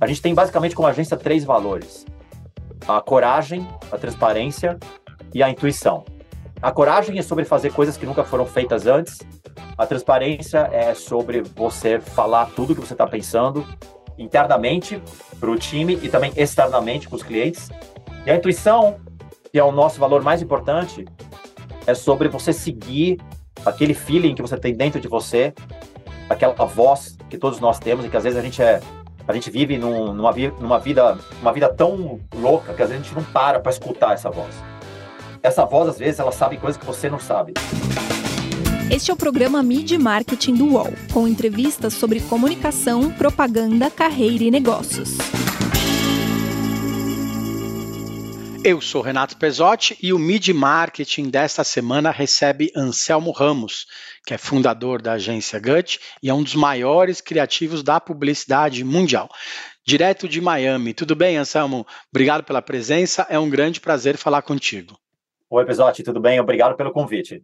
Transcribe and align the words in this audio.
A 0.00 0.06
gente 0.06 0.22
tem 0.22 0.34
basicamente 0.34 0.74
como 0.74 0.88
agência 0.88 1.16
três 1.16 1.44
valores: 1.44 2.06
a 2.88 3.00
coragem, 3.00 3.68
a 3.92 3.98
transparência 3.98 4.78
e 5.34 5.42
a 5.42 5.50
intuição. 5.50 6.04
A 6.62 6.72
coragem 6.72 7.18
é 7.18 7.22
sobre 7.22 7.44
fazer 7.44 7.72
coisas 7.72 7.96
que 7.96 8.06
nunca 8.06 8.24
foram 8.24 8.46
feitas 8.46 8.86
antes. 8.86 9.18
A 9.76 9.86
transparência 9.86 10.68
é 10.72 10.94
sobre 10.94 11.42
você 11.42 12.00
falar 12.00 12.50
tudo 12.56 12.74
que 12.74 12.80
você 12.80 12.94
está 12.94 13.06
pensando 13.06 13.66
internamente 14.18 15.02
para 15.38 15.50
o 15.50 15.56
time 15.56 15.98
e 16.02 16.08
também 16.08 16.32
externamente 16.36 17.08
com 17.08 17.16
os 17.16 17.22
clientes. 17.22 17.70
E 18.26 18.30
a 18.30 18.36
intuição, 18.36 19.00
que 19.50 19.58
é 19.58 19.64
o 19.64 19.72
nosso 19.72 19.98
valor 19.98 20.22
mais 20.22 20.42
importante, 20.42 21.06
é 21.86 21.94
sobre 21.94 22.28
você 22.28 22.52
seguir 22.52 23.18
aquele 23.64 23.94
feeling 23.94 24.34
que 24.34 24.42
você 24.42 24.58
tem 24.58 24.74
dentro 24.74 25.00
de 25.00 25.08
você, 25.08 25.54
aquela 26.28 26.54
voz 26.66 27.16
que 27.30 27.38
todos 27.38 27.58
nós 27.58 27.78
temos 27.78 28.04
e 28.04 28.10
que 28.10 28.16
às 28.16 28.24
vezes 28.24 28.38
a 28.38 28.42
gente 28.42 28.60
é 28.60 28.80
a 29.30 29.34
gente 29.34 29.50
vive 29.50 29.78
num, 29.78 30.12
numa, 30.12 30.32
numa 30.60 30.78
vida 30.78 31.18
uma 31.40 31.52
vida 31.52 31.68
tão 31.68 32.20
louca 32.34 32.74
que 32.74 32.82
às 32.82 32.88
vezes 32.88 33.02
a 33.02 33.04
gente 33.04 33.14
não 33.14 33.24
para 33.32 33.60
para 33.60 33.70
escutar 33.70 34.14
essa 34.14 34.30
voz. 34.30 34.54
Essa 35.42 35.64
voz 35.64 35.88
às 35.88 35.98
vezes 35.98 36.18
ela 36.18 36.32
sabe 36.32 36.56
coisas 36.56 36.76
que 36.76 36.84
você 36.84 37.08
não 37.08 37.18
sabe. 37.18 37.54
Este 38.90 39.10
é 39.10 39.14
o 39.14 39.16
programa 39.16 39.62
Mid 39.62 39.92
Marketing 39.92 40.54
do 40.54 40.72
UOL, 40.72 40.92
com 41.12 41.28
entrevistas 41.28 41.94
sobre 41.94 42.18
comunicação, 42.20 43.08
propaganda, 43.10 43.88
carreira 43.88 44.42
e 44.42 44.50
negócios. 44.50 45.16
Eu 48.62 48.78
sou 48.78 49.00
Renato 49.00 49.38
Pesotti 49.38 49.96
e 50.02 50.12
o 50.12 50.18
Mid 50.18 50.48
Marketing 50.48 51.30
desta 51.30 51.64
semana 51.64 52.10
recebe 52.10 52.70
Anselmo 52.76 53.30
Ramos, 53.30 53.86
que 54.26 54.34
é 54.34 54.38
fundador 54.38 55.00
da 55.00 55.12
agência 55.12 55.58
Gut 55.58 55.98
e 56.22 56.28
é 56.28 56.34
um 56.34 56.42
dos 56.42 56.54
maiores 56.54 57.22
criativos 57.22 57.82
da 57.82 57.98
publicidade 57.98 58.84
mundial. 58.84 59.30
Direto 59.82 60.28
de 60.28 60.42
Miami. 60.42 60.92
Tudo 60.92 61.16
bem, 61.16 61.38
Anselmo? 61.38 61.86
Obrigado 62.12 62.44
pela 62.44 62.60
presença. 62.60 63.26
É 63.30 63.38
um 63.38 63.48
grande 63.48 63.80
prazer 63.80 64.18
falar 64.18 64.42
contigo. 64.42 64.98
Oi, 65.48 65.64
Pesotti, 65.64 66.02
tudo 66.02 66.20
bem? 66.20 66.38
Obrigado 66.38 66.76
pelo 66.76 66.92
convite. 66.92 67.42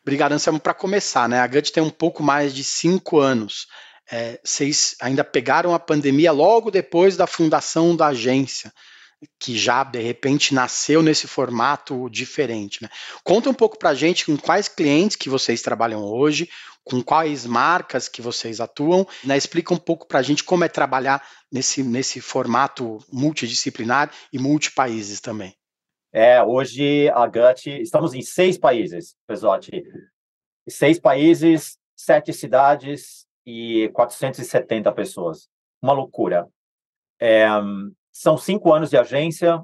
Obrigado, 0.00 0.30
Anselmo. 0.30 0.60
Para 0.60 0.74
começar, 0.74 1.28
né? 1.28 1.40
A 1.40 1.46
Gut 1.48 1.72
tem 1.72 1.82
um 1.82 1.90
pouco 1.90 2.22
mais 2.22 2.54
de 2.54 2.62
cinco 2.62 3.18
anos. 3.18 3.66
É, 4.08 4.38
vocês 4.44 4.94
ainda 5.00 5.24
pegaram 5.24 5.74
a 5.74 5.80
pandemia 5.80 6.30
logo 6.30 6.70
depois 6.70 7.16
da 7.16 7.26
fundação 7.26 7.96
da 7.96 8.06
agência, 8.06 8.72
que 9.38 9.56
já 9.56 9.82
de 9.82 10.00
repente 10.00 10.54
nasceu 10.54 11.02
nesse 11.02 11.26
formato 11.26 12.08
diferente. 12.10 12.82
Né? 12.82 12.88
Conta 13.24 13.50
um 13.50 13.54
pouco 13.54 13.78
para 13.78 13.90
a 13.90 13.94
gente 13.94 14.26
com 14.26 14.36
quais 14.36 14.68
clientes 14.68 15.16
que 15.16 15.28
vocês 15.28 15.62
trabalham 15.62 16.02
hoje, 16.02 16.48
com 16.84 17.02
quais 17.02 17.46
marcas 17.46 18.08
que 18.08 18.22
vocês 18.22 18.60
atuam, 18.60 19.06
né? 19.24 19.36
explica 19.36 19.74
um 19.74 19.78
pouco 19.78 20.06
para 20.06 20.20
a 20.20 20.22
gente 20.22 20.44
como 20.44 20.64
é 20.64 20.68
trabalhar 20.68 21.26
nesse, 21.50 21.82
nesse 21.82 22.20
formato 22.20 22.98
multidisciplinar 23.12 24.12
e 24.32 24.38
multipaíses 24.38 25.20
também. 25.20 25.54
É, 26.12 26.42
hoje 26.42 27.10
a 27.10 27.26
GUT, 27.26 27.68
estamos 27.82 28.14
em 28.14 28.22
seis 28.22 28.56
países, 28.56 29.14
Pesotti. 29.26 29.82
Seis 30.68 30.98
países, 30.98 31.78
sete 31.94 32.32
cidades 32.32 33.26
e 33.44 33.88
470 33.92 34.90
pessoas. 34.92 35.48
Uma 35.82 35.92
loucura. 35.92 36.48
É, 37.20 37.46
são 38.18 38.38
cinco 38.38 38.72
anos 38.72 38.88
de 38.88 38.96
agência 38.96 39.62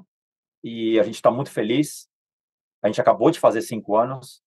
e 0.63 0.99
a 0.99 1.03
gente 1.03 1.15
está 1.15 1.31
muito 1.31 1.49
feliz. 1.49 2.07
A 2.83 2.87
gente 2.87 3.01
acabou 3.01 3.31
de 3.31 3.39
fazer 3.39 3.63
cinco 3.63 3.97
anos 3.97 4.43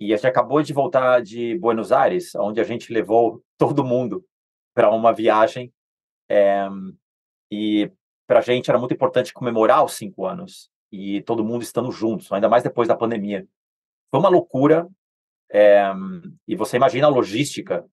e 0.00 0.14
a 0.14 0.16
gente 0.16 0.26
acabou 0.26 0.62
de 0.62 0.72
voltar 0.72 1.20
de 1.20 1.58
Buenos 1.58 1.92
Aires, 1.92 2.34
onde 2.34 2.58
a 2.58 2.64
gente 2.64 2.90
levou 2.90 3.44
todo 3.58 3.84
mundo 3.84 4.24
para 4.74 4.90
uma 4.90 5.12
viagem. 5.12 5.70
É, 6.26 6.66
e 7.50 7.92
para 8.26 8.38
a 8.38 8.42
gente 8.42 8.70
era 8.70 8.78
muito 8.78 8.94
importante 8.94 9.34
comemorar 9.34 9.84
os 9.84 9.92
cinco 9.92 10.24
anos 10.24 10.70
e 10.90 11.20
todo 11.22 11.44
mundo 11.44 11.62
estando 11.62 11.92
juntos, 11.92 12.32
ainda 12.32 12.48
mais 12.48 12.62
depois 12.62 12.88
da 12.88 12.96
pandemia. 12.96 13.46
Foi 14.10 14.20
uma 14.20 14.30
loucura. 14.30 14.88
É, 15.52 15.84
e 16.48 16.56
você 16.56 16.78
imagina 16.78 17.08
a 17.08 17.10
logística 17.10 17.86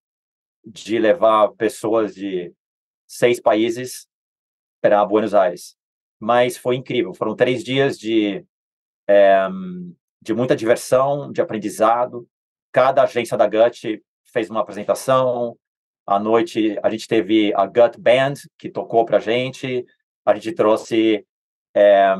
de 0.65 0.97
levar 0.97 1.49
pessoas 1.53 2.15
de 2.15 2.53
seis 3.05 3.39
países 3.41 4.07
para 4.81 5.05
Buenos 5.05 5.33
Aires. 5.33 5.75
Mas 6.19 6.57
foi 6.57 6.75
incrível. 6.75 7.13
Foram 7.13 7.35
três 7.35 7.63
dias 7.63 7.97
de, 7.97 8.45
é, 9.07 9.47
de 10.21 10.33
muita 10.33 10.55
diversão, 10.55 11.31
de 11.31 11.41
aprendizado. 11.41 12.27
Cada 12.71 13.03
agência 13.03 13.37
da 13.37 13.47
Gut 13.47 14.03
fez 14.31 14.49
uma 14.49 14.61
apresentação. 14.61 15.57
À 16.05 16.19
noite, 16.19 16.77
a 16.81 16.89
gente 16.89 17.07
teve 17.07 17.53
a 17.53 17.65
Gut 17.65 17.99
Band, 17.99 18.33
que 18.57 18.69
tocou 18.69 19.05
para 19.05 19.17
a 19.17 19.21
gente. 19.21 19.85
A 20.25 20.33
gente 20.33 20.51
trouxe 20.53 21.25
é, 21.73 22.15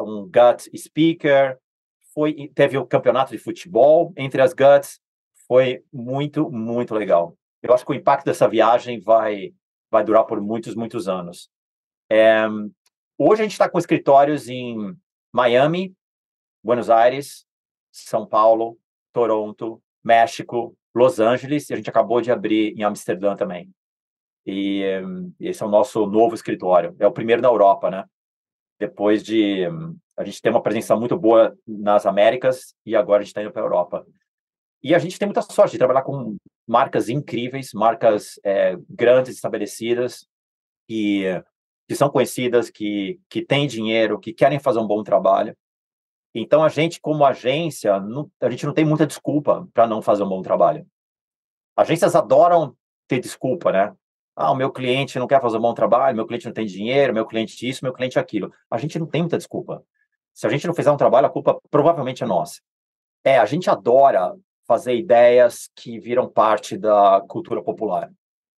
um 0.00 0.28
gut 0.28 0.68
speaker, 0.76 1.56
foi, 2.12 2.50
teve 2.54 2.76
o 2.76 2.84
campeonato 2.84 3.30
de 3.30 3.38
futebol 3.38 4.12
entre 4.16 4.42
as 4.42 4.52
guts, 4.52 5.00
foi 5.46 5.84
muito, 5.92 6.50
muito 6.50 6.94
legal. 6.94 7.36
Eu 7.62 7.72
acho 7.72 7.86
que 7.86 7.92
o 7.92 7.94
impacto 7.94 8.24
dessa 8.24 8.48
viagem 8.48 9.00
vai, 9.00 9.52
vai 9.90 10.02
durar 10.02 10.24
por 10.24 10.40
muitos, 10.40 10.74
muitos 10.74 11.08
anos. 11.08 11.48
É, 12.10 12.46
hoje 13.18 13.42
a 13.42 13.44
gente 13.44 13.52
está 13.52 13.68
com 13.68 13.78
escritórios 13.78 14.48
em 14.48 14.96
Miami, 15.32 15.94
Buenos 16.62 16.90
Aires, 16.90 17.46
São 17.92 18.26
Paulo, 18.26 18.78
Toronto, 19.12 19.82
México, 20.02 20.76
Los 20.94 21.20
Angeles, 21.20 21.68
e 21.68 21.74
a 21.74 21.76
gente 21.76 21.90
acabou 21.90 22.20
de 22.20 22.30
abrir 22.30 22.74
em 22.78 22.82
Amsterdã 22.82 23.36
também. 23.36 23.70
E 24.46 24.82
esse 25.38 25.62
é 25.62 25.66
o 25.66 25.70
nosso 25.70 26.06
novo 26.06 26.34
escritório. 26.34 26.96
É 26.98 27.06
o 27.06 27.12
primeiro 27.12 27.42
na 27.42 27.48
Europa, 27.48 27.90
né? 27.90 28.04
depois 28.78 29.22
de 29.22 29.66
a 30.16 30.24
gente 30.24 30.40
ter 30.40 30.50
uma 30.50 30.62
presença 30.62 30.94
muito 30.94 31.18
boa 31.18 31.56
nas 31.66 32.06
Américas 32.06 32.74
e 32.86 32.94
agora 32.94 33.20
a 33.20 33.22
gente 33.22 33.30
está 33.30 33.42
indo 33.42 33.52
para 33.52 33.62
a 33.62 33.64
Europa. 33.64 34.06
E 34.82 34.94
a 34.94 34.98
gente 34.98 35.18
tem 35.18 35.26
muita 35.26 35.42
sorte 35.42 35.72
de 35.72 35.78
trabalhar 35.78 36.02
com 36.02 36.36
marcas 36.66 37.08
incríveis, 37.08 37.72
marcas 37.72 38.38
é, 38.44 38.76
grandes, 38.88 39.34
estabelecidas, 39.34 40.26
que, 40.86 41.24
que 41.88 41.94
são 41.94 42.10
conhecidas, 42.10 42.68
que, 42.68 43.18
que 43.30 43.42
têm 43.42 43.66
dinheiro, 43.66 44.18
que 44.18 44.34
querem 44.34 44.58
fazer 44.58 44.78
um 44.78 44.86
bom 44.86 45.02
trabalho. 45.02 45.56
Então, 46.34 46.62
a 46.62 46.68
gente, 46.68 47.00
como 47.00 47.24
agência, 47.24 47.98
não, 47.98 48.30
a 48.40 48.50
gente 48.50 48.66
não 48.66 48.74
tem 48.74 48.84
muita 48.84 49.06
desculpa 49.06 49.66
para 49.72 49.86
não 49.86 50.02
fazer 50.02 50.22
um 50.22 50.28
bom 50.28 50.42
trabalho. 50.42 50.86
Agências 51.74 52.14
adoram 52.14 52.76
ter 53.08 53.20
desculpa, 53.20 53.72
né? 53.72 53.96
Ah, 54.36 54.52
o 54.52 54.54
meu 54.54 54.70
cliente 54.70 55.18
não 55.18 55.26
quer 55.26 55.40
fazer 55.40 55.56
um 55.56 55.62
bom 55.62 55.72
trabalho, 55.72 56.14
meu 56.14 56.26
cliente 56.26 56.46
não 56.46 56.52
tem 56.52 56.66
dinheiro, 56.66 57.14
meu 57.14 57.26
cliente 57.26 57.66
isso, 57.66 57.82
meu 57.82 57.92
cliente 57.92 58.18
aquilo. 58.18 58.52
A 58.70 58.76
gente 58.76 58.98
não 58.98 59.06
tem 59.06 59.22
muita 59.22 59.38
desculpa. 59.38 59.82
Se 60.34 60.46
a 60.46 60.50
gente 60.50 60.66
não 60.66 60.74
fizer 60.74 60.92
um 60.92 60.96
trabalho, 60.96 61.26
a 61.26 61.30
culpa 61.30 61.58
provavelmente 61.70 62.22
é 62.22 62.26
nossa. 62.26 62.60
É, 63.24 63.38
a 63.38 63.46
gente 63.46 63.68
adora 63.70 64.36
fazer 64.66 64.94
ideias 64.94 65.70
que 65.74 65.98
viram 65.98 66.28
parte 66.28 66.76
da 66.76 67.20
cultura 67.26 67.62
popular. 67.62 68.12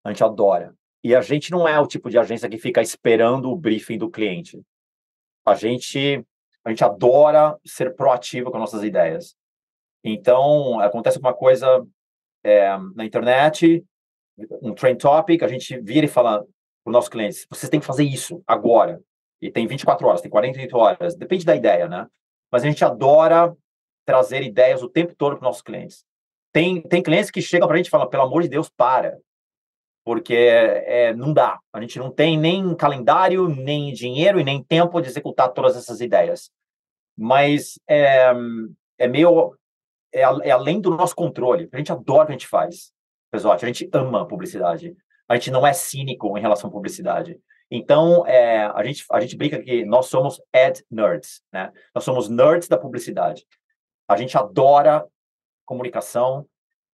A 0.05 0.11
gente 0.11 0.25
adora. 0.25 0.75
E 1.03 1.15
a 1.15 1.21
gente 1.21 1.51
não 1.51 1.67
é 1.67 1.79
o 1.81 1.87
tipo 1.87 2.11
de 2.11 2.19
agência 2.19 2.49
que 2.49 2.59
fica 2.59 2.83
esperando 2.83 3.51
o 3.51 3.57
briefing 3.57 3.97
do 3.97 4.11
cliente. 4.11 4.61
A 5.47 5.55
gente, 5.55 6.25
a 6.65 6.69
gente 6.69 6.85
adora 6.85 7.59
ser 7.65 7.95
proativo 7.95 8.51
com 8.51 8.59
nossas 8.59 8.83
ideias. 8.83 9.35
Então, 10.05 10.79
acontece 10.81 11.19
uma 11.19 11.35
coisa 11.35 11.87
é, 12.45 12.77
na 12.95 13.05
internet, 13.05 13.85
um 14.63 14.75
trend 14.75 14.99
topic, 14.99 15.43
a 15.43 15.49
gente 15.49 15.79
vira 15.81 16.07
e 16.07 16.09
fala 16.09 16.41
para 16.41 16.91
os 16.91 16.93
nossos 16.93 17.11
clientes, 17.11 17.47
vocês 17.51 17.69
têm 17.69 17.81
que 17.81 17.87
fazer 17.87 18.05
isso 18.05 18.43
agora. 18.47 19.01
E 19.41 19.51
tem 19.51 19.67
24 19.67 20.07
horas, 20.07 20.21
tem 20.21 20.31
48 20.31 20.77
horas, 20.77 21.17
depende 21.17 21.45
da 21.45 21.57
ideia, 21.57 21.89
né? 21.89 22.07
Mas 22.51 22.63
a 22.63 22.67
gente 22.67 22.85
adora 22.85 23.55
trazer 24.05 24.43
ideias 24.43 24.83
o 24.83 24.89
tempo 24.89 25.15
todo 25.15 25.33
para 25.33 25.39
os 25.39 25.43
nossos 25.43 25.63
clientes. 25.63 26.05
Tem, 26.53 26.83
tem 26.83 27.03
clientes 27.03 27.31
que 27.31 27.41
chegam 27.41 27.67
para 27.67 27.75
a 27.75 27.79
gente 27.79 27.87
e 27.87 27.91
falam, 27.91 28.09
pelo 28.09 28.25
amor 28.25 28.43
de 28.43 28.49
Deus, 28.49 28.69
para. 28.69 29.19
Porque 30.05 30.35
é, 30.35 31.15
não 31.15 31.33
dá. 31.33 31.59
A 31.73 31.81
gente 31.81 31.99
não 31.99 32.11
tem 32.11 32.39
nem 32.39 32.75
calendário, 32.75 33.49
nem 33.49 33.93
dinheiro 33.93 34.41
e 34.41 34.45
nem 34.45 34.63
tempo 34.63 35.01
de 35.01 35.09
executar 35.09 35.53
todas 35.53 35.77
essas 35.77 36.01
ideias. 36.01 36.51
Mas 37.17 37.79
é, 37.89 38.33
é 38.99 39.09
meio... 39.09 39.55
É, 40.13 40.23
é 40.23 40.51
além 40.51 40.81
do 40.81 40.91
nosso 40.91 41.15
controle. 41.15 41.69
A 41.73 41.77
gente 41.77 41.93
adora 41.93 42.25
o 42.25 42.27
que 42.27 42.33
a 42.33 42.37
gente 42.37 42.47
faz. 42.47 42.93
Pesote, 43.31 43.65
a 43.65 43.69
gente 43.69 43.89
ama 43.93 44.27
publicidade. 44.27 44.97
A 45.29 45.35
gente 45.35 45.51
não 45.51 45.65
é 45.65 45.73
cínico 45.73 46.37
em 46.37 46.41
relação 46.41 46.69
à 46.69 46.73
publicidade. 46.73 47.39
Então, 47.71 48.27
é, 48.27 48.65
a, 48.65 48.83
gente, 48.83 49.05
a 49.13 49.21
gente 49.21 49.37
brinca 49.37 49.63
que 49.63 49.85
nós 49.85 50.07
somos 50.07 50.43
ad 50.53 50.83
nerds, 50.91 51.41
né? 51.53 51.71
Nós 51.95 52.03
somos 52.03 52.29
nerds 52.29 52.67
da 52.67 52.77
publicidade. 52.77 53.47
A 54.09 54.17
gente 54.17 54.37
adora 54.37 55.07
comunicação 55.65 56.45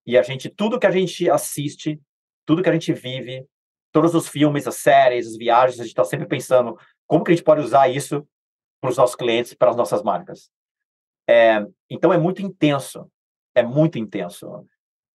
e 0.06 0.18
a 0.18 0.22
gente, 0.22 0.50
tudo 0.50 0.78
que 0.78 0.86
a 0.86 0.90
gente 0.90 1.30
assiste, 1.30 1.98
tudo 2.46 2.62
que 2.62 2.70
a 2.70 2.72
gente 2.72 2.92
vive, 2.92 3.46
todos 3.92 4.14
os 4.14 4.28
filmes, 4.28 4.66
as 4.66 4.76
séries, 4.76 5.26
as 5.26 5.36
viagens, 5.36 5.78
a 5.78 5.82
gente 5.82 5.92
está 5.92 6.04
sempre 6.04 6.26
pensando 6.26 6.78
como 7.06 7.22
que 7.24 7.32
a 7.32 7.34
gente 7.34 7.44
pode 7.44 7.60
usar 7.60 7.88
isso 7.88 8.26
para 8.80 8.90
os 8.90 8.96
nossos 8.96 9.16
clientes, 9.16 9.52
para 9.52 9.70
as 9.70 9.76
nossas 9.76 10.02
marcas. 10.02 10.50
É, 11.28 11.66
então, 11.90 12.12
é 12.12 12.18
muito 12.18 12.40
intenso. 12.40 13.10
É 13.54 13.62
muito 13.62 13.98
intenso 13.98 14.66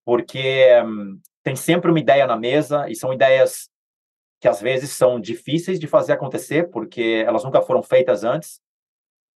porque 0.04 0.68
hum, 0.84 1.20
tem 1.42 1.56
sempre 1.56 1.90
uma 1.90 2.00
ideia 2.00 2.26
na 2.26 2.36
mesa 2.36 2.88
e 2.88 2.94
são 2.94 3.12
ideias 3.12 3.70
que 4.40 4.48
às 4.48 4.60
vezes 4.60 4.90
são 4.90 5.20
difíceis 5.20 5.78
de 5.78 5.86
fazer 5.86 6.12
acontecer, 6.12 6.68
porque 6.70 7.22
elas 7.24 7.44
nunca 7.44 7.62
foram 7.62 7.82
feitas 7.82 8.24
antes. 8.24 8.60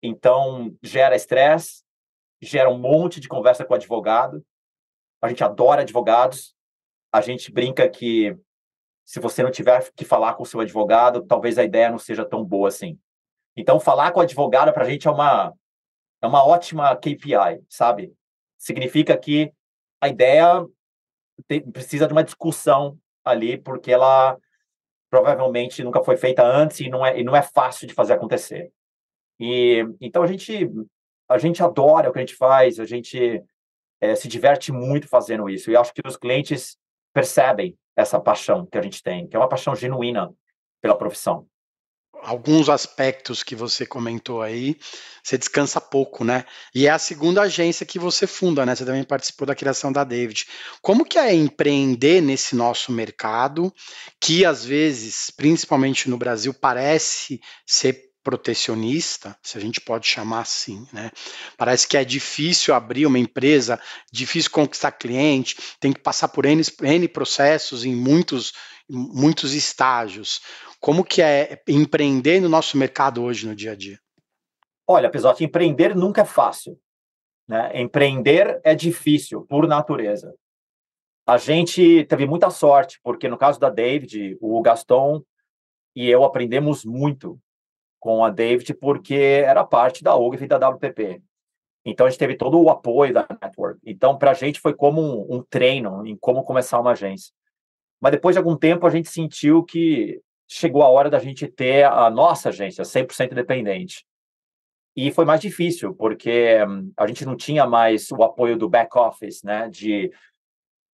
Então, 0.02 0.76
gera 0.82 1.14
estresse, 1.14 1.84
gera 2.42 2.68
um 2.68 2.78
monte 2.78 3.20
de 3.20 3.28
conversa 3.28 3.64
com 3.64 3.72
o 3.72 3.76
advogado. 3.76 4.44
A 5.22 5.28
gente 5.28 5.44
adora 5.44 5.82
advogados. 5.82 6.55
A 7.12 7.20
gente 7.20 7.52
brinca 7.52 7.88
que 7.88 8.36
se 9.04 9.20
você 9.20 9.42
não 9.42 9.50
tiver 9.50 9.90
que 9.94 10.04
falar 10.04 10.34
com 10.34 10.42
o 10.42 10.46
seu 10.46 10.60
advogado, 10.60 11.24
talvez 11.24 11.58
a 11.58 11.64
ideia 11.64 11.90
não 11.90 11.98
seja 11.98 12.24
tão 12.24 12.44
boa 12.44 12.68
assim. 12.68 12.98
Então, 13.56 13.80
falar 13.80 14.10
com 14.12 14.18
o 14.18 14.22
advogado 14.22 14.72
para 14.72 14.84
a 14.84 14.88
gente 14.88 15.06
é 15.06 15.10
uma, 15.10 15.54
é 16.20 16.26
uma 16.26 16.44
ótima 16.44 16.94
KPI, 16.96 17.62
sabe? 17.68 18.12
Significa 18.58 19.16
que 19.16 19.52
a 20.00 20.08
ideia 20.08 20.66
tem, 21.46 21.62
precisa 21.70 22.06
de 22.06 22.12
uma 22.12 22.24
discussão 22.24 22.98
ali, 23.24 23.56
porque 23.56 23.92
ela 23.92 24.36
provavelmente 25.08 25.84
nunca 25.84 26.02
foi 26.02 26.16
feita 26.16 26.44
antes 26.44 26.80
e 26.80 26.88
não 26.88 27.04
é, 27.06 27.18
e 27.18 27.24
não 27.24 27.34
é 27.34 27.42
fácil 27.42 27.86
de 27.86 27.94
fazer 27.94 28.14
acontecer. 28.14 28.72
E 29.38 29.84
então 30.00 30.22
a 30.22 30.26
gente 30.26 30.68
a 31.28 31.38
gente 31.38 31.62
adora 31.62 32.08
o 32.08 32.12
que 32.12 32.18
a 32.18 32.22
gente 32.22 32.36
faz, 32.36 32.78
a 32.78 32.84
gente 32.84 33.42
é, 34.00 34.14
se 34.14 34.28
diverte 34.28 34.72
muito 34.72 35.08
fazendo 35.08 35.48
isso. 35.48 35.70
E 35.70 35.76
acho 35.76 35.92
que 35.92 36.02
os 36.06 36.16
clientes 36.16 36.76
percebem 37.16 37.74
essa 37.96 38.20
paixão 38.20 38.66
que 38.66 38.76
a 38.76 38.82
gente 38.82 39.02
tem, 39.02 39.26
que 39.26 39.34
é 39.34 39.38
uma 39.38 39.48
paixão 39.48 39.74
genuína 39.74 40.34
pela 40.82 40.94
profissão 40.94 41.46
alguns 42.22 42.68
aspectos 42.68 43.42
que 43.42 43.54
você 43.54 43.86
comentou 43.86 44.42
aí, 44.42 44.76
você 45.22 45.36
descansa 45.36 45.80
pouco, 45.80 46.24
né? 46.24 46.44
E 46.74 46.86
é 46.86 46.90
a 46.90 46.98
segunda 46.98 47.42
agência 47.42 47.86
que 47.86 47.98
você 47.98 48.26
funda, 48.26 48.64
né? 48.64 48.74
Você 48.74 48.84
também 48.84 49.04
participou 49.04 49.46
da 49.46 49.54
criação 49.54 49.92
da 49.92 50.02
David. 50.02 50.46
Como 50.80 51.04
que 51.04 51.18
é 51.18 51.34
empreender 51.34 52.20
nesse 52.20 52.56
nosso 52.56 52.90
mercado, 52.90 53.72
que 54.20 54.44
às 54.44 54.64
vezes, 54.64 55.30
principalmente 55.30 56.08
no 56.08 56.16
Brasil, 56.16 56.54
parece 56.54 57.40
ser 57.66 58.05
protecionista, 58.26 59.38
se 59.40 59.56
a 59.56 59.60
gente 59.60 59.80
pode 59.80 60.04
chamar 60.04 60.40
assim, 60.40 60.84
né? 60.92 61.12
Parece 61.56 61.86
que 61.86 61.96
é 61.96 62.04
difícil 62.04 62.74
abrir 62.74 63.06
uma 63.06 63.20
empresa, 63.20 63.80
difícil 64.12 64.50
conquistar 64.50 64.90
cliente, 64.90 65.56
tem 65.78 65.92
que 65.92 66.00
passar 66.00 66.26
por 66.26 66.44
N, 66.44 66.60
N 66.82 67.06
processos 67.06 67.84
em 67.84 67.94
muitos, 67.94 68.52
muitos 68.90 69.54
estágios. 69.54 70.40
Como 70.80 71.04
que 71.04 71.22
é 71.22 71.62
empreender 71.68 72.40
no 72.40 72.48
nosso 72.48 72.76
mercado 72.76 73.22
hoje 73.22 73.46
no 73.46 73.54
dia 73.54 73.70
a 73.70 73.76
dia? 73.76 74.00
Olha, 74.88 75.08
Pisotti, 75.08 75.44
empreender 75.44 75.94
nunca 75.94 76.22
é 76.22 76.24
fácil. 76.24 76.76
Né? 77.46 77.80
Empreender 77.80 78.60
é 78.64 78.74
difícil, 78.74 79.46
por 79.46 79.68
natureza. 79.68 80.34
A 81.24 81.38
gente 81.38 82.04
teve 82.06 82.26
muita 82.26 82.50
sorte, 82.50 82.98
porque 83.04 83.28
no 83.28 83.38
caso 83.38 83.60
da 83.60 83.70
David, 83.70 84.36
o 84.40 84.60
Gaston 84.62 85.22
e 85.94 86.08
eu 86.10 86.24
aprendemos 86.24 86.84
muito 86.84 87.38
com 88.06 88.24
a 88.24 88.30
David, 88.30 88.72
porque 88.74 89.42
era 89.44 89.64
parte 89.64 90.04
da 90.04 90.14
OGF 90.14 90.44
e 90.44 90.46
da 90.46 90.68
WPP. 90.68 91.20
Então, 91.84 92.06
a 92.06 92.08
gente 92.08 92.20
teve 92.20 92.36
todo 92.36 92.56
o 92.62 92.70
apoio 92.70 93.12
da 93.12 93.26
network. 93.42 93.80
Então, 93.84 94.16
para 94.16 94.30
a 94.30 94.34
gente 94.34 94.60
foi 94.60 94.72
como 94.72 95.02
um, 95.02 95.38
um, 95.38 95.42
treino 95.42 96.06
em 96.06 96.16
como 96.16 96.44
começar 96.44 96.78
uma 96.78 96.92
agência. 96.92 97.32
Mas 98.00 98.12
depois 98.12 98.36
de 98.36 98.38
algum 98.38 98.56
tempo, 98.56 98.86
a 98.86 98.90
gente 98.90 99.08
sentiu 99.08 99.64
que 99.64 100.20
chegou 100.46 100.84
a 100.84 100.88
hora 100.88 101.10
da 101.10 101.18
gente 101.18 101.48
ter 101.48 101.84
a 101.84 102.08
nossa 102.08 102.50
agência 102.50 102.84
100% 102.84 103.32
independente. 103.32 104.06
E 104.94 105.10
foi 105.10 105.24
mais 105.24 105.40
difícil, 105.40 105.92
porque 105.92 106.58
a 106.96 107.08
gente 107.08 107.26
não 107.26 107.36
tinha 107.36 107.66
mais 107.66 108.12
o 108.12 108.22
apoio 108.22 108.56
do 108.56 108.68
back 108.68 108.96
office, 108.96 109.42
né, 109.42 109.68
de 109.68 110.12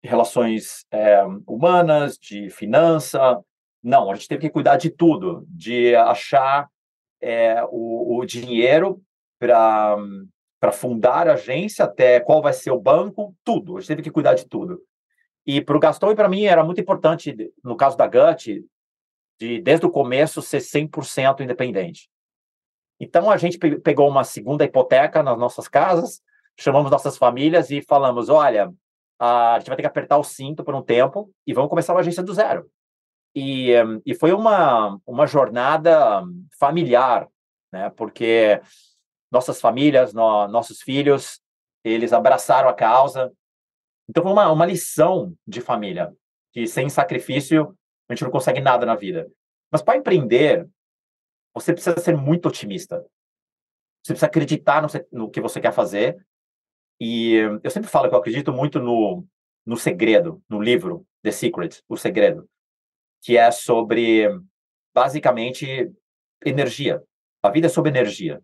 relações 0.03 0.87
é, 0.91 1.23
humanas, 1.47 2.17
de 2.17 2.49
finança. 2.49 3.39
Não, 3.83 4.11
a 4.11 4.15
gente 4.15 4.29
teve 4.29 4.41
que 4.41 4.51
cuidar 4.51 4.79
de 4.79 4.89
tudo, 4.89 5.45
de 5.47 5.95
achar 5.95 6.73
é, 7.23 7.63
o, 7.71 8.19
o 8.19 8.27
dinheiro 8.27 9.01
para 9.39 9.97
fundar 10.73 11.29
a 11.29 11.35
agência, 11.35 11.85
até 11.85 12.21
qual 12.21 12.43
vai 12.43 12.53
ser 12.53 12.71
o 12.71 12.81
banco, 12.81 13.35
tudo. 13.45 13.77
A 13.77 13.81
gente 13.81 13.89
teve 13.89 14.03
que 14.03 14.11
cuidar 14.11 14.35
de 14.35 14.47
tudo. 14.47 14.81
E 15.47 15.61
para 15.61 15.77
o 15.77 15.81
Gaston 15.81 16.13
e 16.13 16.15
para 16.15 16.29
mim 16.29 16.45
era 16.45 16.63
muito 16.63 16.81
importante, 16.81 17.35
no 17.65 17.77
caso 17.77 17.97
da 17.97 18.07
Gut, 18.07 18.65
de 19.41 19.61
desde 19.61 19.87
o 19.87 19.91
começo 19.91 20.41
ser 20.43 20.59
100% 20.59 21.41
independente. 21.41 22.09
Então 23.01 23.31
a 23.31 23.37
gente 23.37 23.59
pegou 23.59 24.09
uma 24.09 24.23
segunda 24.23 24.65
hipoteca 24.65 25.23
nas 25.23 25.37
nossas 25.37 25.67
casas, 25.67 26.23
chamamos 26.57 26.91
nossas 26.91 27.17
famílias 27.17 27.71
e 27.71 27.83
falamos: 27.83 28.29
olha, 28.29 28.73
a 29.19 29.57
gente 29.59 29.69
vai 29.69 29.77
ter 29.77 29.83
que 29.83 29.89
apertar 29.89 30.19
o 30.19 30.25
cinto 30.25 30.63
por 30.63 30.75
um 30.75 30.83
tempo 30.83 31.29
e 31.45 31.53
vamos 31.53 31.71
começar 31.71 31.93
uma 31.93 32.01
agência 32.01 32.23
do 32.23 32.33
zero. 32.33 32.71
E, 33.35 33.73
e 34.05 34.15
foi 34.15 34.33
uma, 34.33 35.01
uma 35.07 35.27
jornada 35.27 36.23
familiar, 36.59 37.29
né? 37.73 37.91
Porque 37.91 38.61
nossas 39.31 39.61
famílias, 39.61 40.13
no, 40.13 40.47
nossos 40.49 40.83
filhos, 40.83 41.41
eles 41.83 42.13
abraçaram 42.13 42.69
a 42.69 42.75
causa. 42.75 43.33
Então 44.09 44.23
foi 44.23 44.33
uma, 44.33 44.51
uma 44.53 44.67
lição 44.67 45.35
de 45.47 45.61
família, 45.61 46.15
que 46.53 46.67
sem 46.67 46.89
sacrifício 46.89 47.77
a 48.09 48.15
gente 48.15 48.25
não 48.25 48.31
consegue 48.31 48.61
nada 48.61 48.85
na 48.85 48.95
vida. 48.95 49.31
Mas 49.71 49.81
para 49.81 49.97
empreender, 49.97 50.69
você 51.55 51.73
precisa 51.73 51.99
ser 51.99 52.17
muito 52.17 52.47
otimista. 52.47 52.99
Você 54.03 54.13
precisa 54.13 54.27
acreditar 54.27 54.83
no, 54.83 54.89
no, 55.11 55.31
que 55.31 55.41
você 55.41 55.61
quer 55.61 55.73
fazer. 55.73 56.19
E 57.01 57.35
eu 57.63 57.71
sempre 57.71 57.89
falo 57.89 58.09
que 58.09 58.15
eu 58.15 58.19
acredito 58.19 58.53
muito 58.53 58.79
no, 58.79 59.27
no 59.65 59.77
segredo, 59.77 60.43
no 60.49 60.61
livro 60.61 61.07
The 61.23 61.31
Secret, 61.31 61.83
O 61.89 61.97
Segredo, 61.97 62.49
que 63.23 63.39
é 63.39 63.51
sobre, 63.51 64.29
basicamente, 64.93 65.91
energia. 66.45 67.03
A 67.43 67.51
vida 67.51 67.69
é 67.69 67.71
sobre 67.71 67.91
energia. 67.91 68.43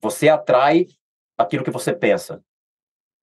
Você 0.00 0.28
atrai 0.28 0.86
aquilo 1.36 1.64
que 1.64 1.70
você 1.70 1.92
pensa. 1.92 2.42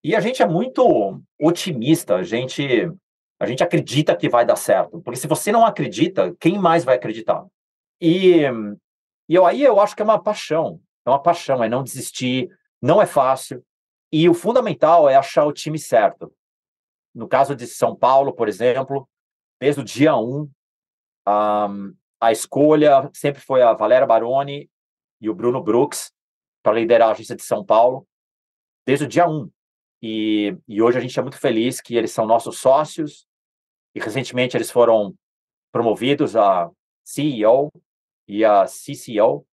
E 0.04 0.14
a 0.14 0.20
gente 0.20 0.42
é 0.42 0.46
muito 0.46 1.20
otimista, 1.38 2.16
a 2.16 2.22
gente 2.22 2.90
a 3.38 3.46
gente 3.46 3.64
acredita 3.64 4.14
que 4.14 4.28
vai 4.28 4.44
dar 4.44 4.56
certo. 4.56 5.00
Porque 5.00 5.18
se 5.18 5.26
você 5.26 5.50
não 5.50 5.64
acredita, 5.64 6.36
quem 6.38 6.58
mais 6.58 6.84
vai 6.84 6.96
acreditar? 6.96 7.46
E, 7.98 8.42
e 9.26 9.34
eu, 9.34 9.46
aí 9.46 9.62
eu 9.62 9.80
acho 9.80 9.96
que 9.96 10.02
é 10.02 10.04
uma 10.04 10.22
paixão. 10.22 10.78
É 11.06 11.10
uma 11.10 11.22
paixão, 11.22 11.64
é 11.64 11.68
não 11.68 11.82
desistir. 11.82 12.50
Não 12.82 13.00
é 13.00 13.06
fácil. 13.06 13.64
E 14.12 14.28
o 14.28 14.34
fundamental 14.34 15.08
é 15.08 15.16
achar 15.16 15.46
o 15.46 15.54
time 15.54 15.78
certo. 15.78 16.30
No 17.14 17.26
caso 17.26 17.56
de 17.56 17.66
São 17.66 17.96
Paulo, 17.96 18.34
por 18.34 18.46
exemplo, 18.46 19.08
desde 19.58 19.80
o 19.80 19.84
dia 19.84 20.14
1, 20.14 20.20
um, 20.20 20.50
a 22.20 22.32
escolha 22.32 23.10
sempre 23.14 23.40
foi 23.40 23.62
a 23.62 23.72
Valéria 23.72 24.06
Baroni 24.06 24.70
e 25.20 25.28
o 25.30 25.34
Bruno 25.34 25.62
Brooks 25.62 26.12
para 26.62 26.78
liderar 26.78 27.08
a 27.08 27.12
agência 27.12 27.36
de 27.36 27.42
São 27.42 27.64
Paulo, 27.64 28.06
desde 28.86 29.04
o 29.04 29.08
dia 29.08 29.26
1. 29.26 29.30
Um. 29.30 29.50
E, 30.02 30.56
e 30.66 30.80
hoje 30.80 30.98
a 30.98 31.00
gente 31.00 31.18
é 31.18 31.22
muito 31.22 31.38
feliz 31.38 31.80
que 31.80 31.94
eles 31.94 32.10
são 32.10 32.26
nossos 32.26 32.58
sócios, 32.58 33.26
e 33.94 34.00
recentemente 34.00 34.56
eles 34.56 34.70
foram 34.70 35.14
promovidos 35.72 36.36
a 36.36 36.70
CEO 37.04 37.70
e 38.28 38.44
a 38.44 38.64
CCO, 38.64 39.46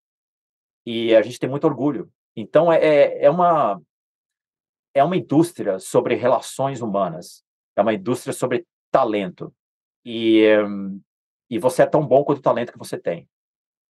e 0.86 1.14
a 1.14 1.22
gente 1.22 1.38
tem 1.38 1.48
muito 1.48 1.66
orgulho. 1.66 2.10
Então, 2.36 2.72
é, 2.72 2.78
é, 2.78 3.24
é 3.24 3.30
uma 3.30 3.80
é 4.94 5.04
uma 5.04 5.16
indústria 5.16 5.78
sobre 5.78 6.14
relações 6.14 6.80
humanas, 6.80 7.44
é 7.76 7.82
uma 7.82 7.94
indústria 7.94 8.32
sobre 8.32 8.66
talento. 8.90 9.54
E, 10.04 10.44
e 11.50 11.58
você 11.58 11.82
é 11.82 11.86
tão 11.86 12.06
bom 12.06 12.24
quanto 12.24 12.38
o 12.38 12.42
talento 12.42 12.72
que 12.72 12.78
você 12.78 12.98
tem. 12.98 13.28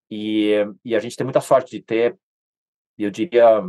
E, 0.09 0.53
e 0.85 0.95
a 0.95 0.99
gente 0.99 1.15
tem 1.15 1.25
muita 1.25 1.41
sorte 1.41 1.71
de 1.71 1.81
ter, 1.81 2.17
eu 2.97 3.11
diria, 3.11 3.61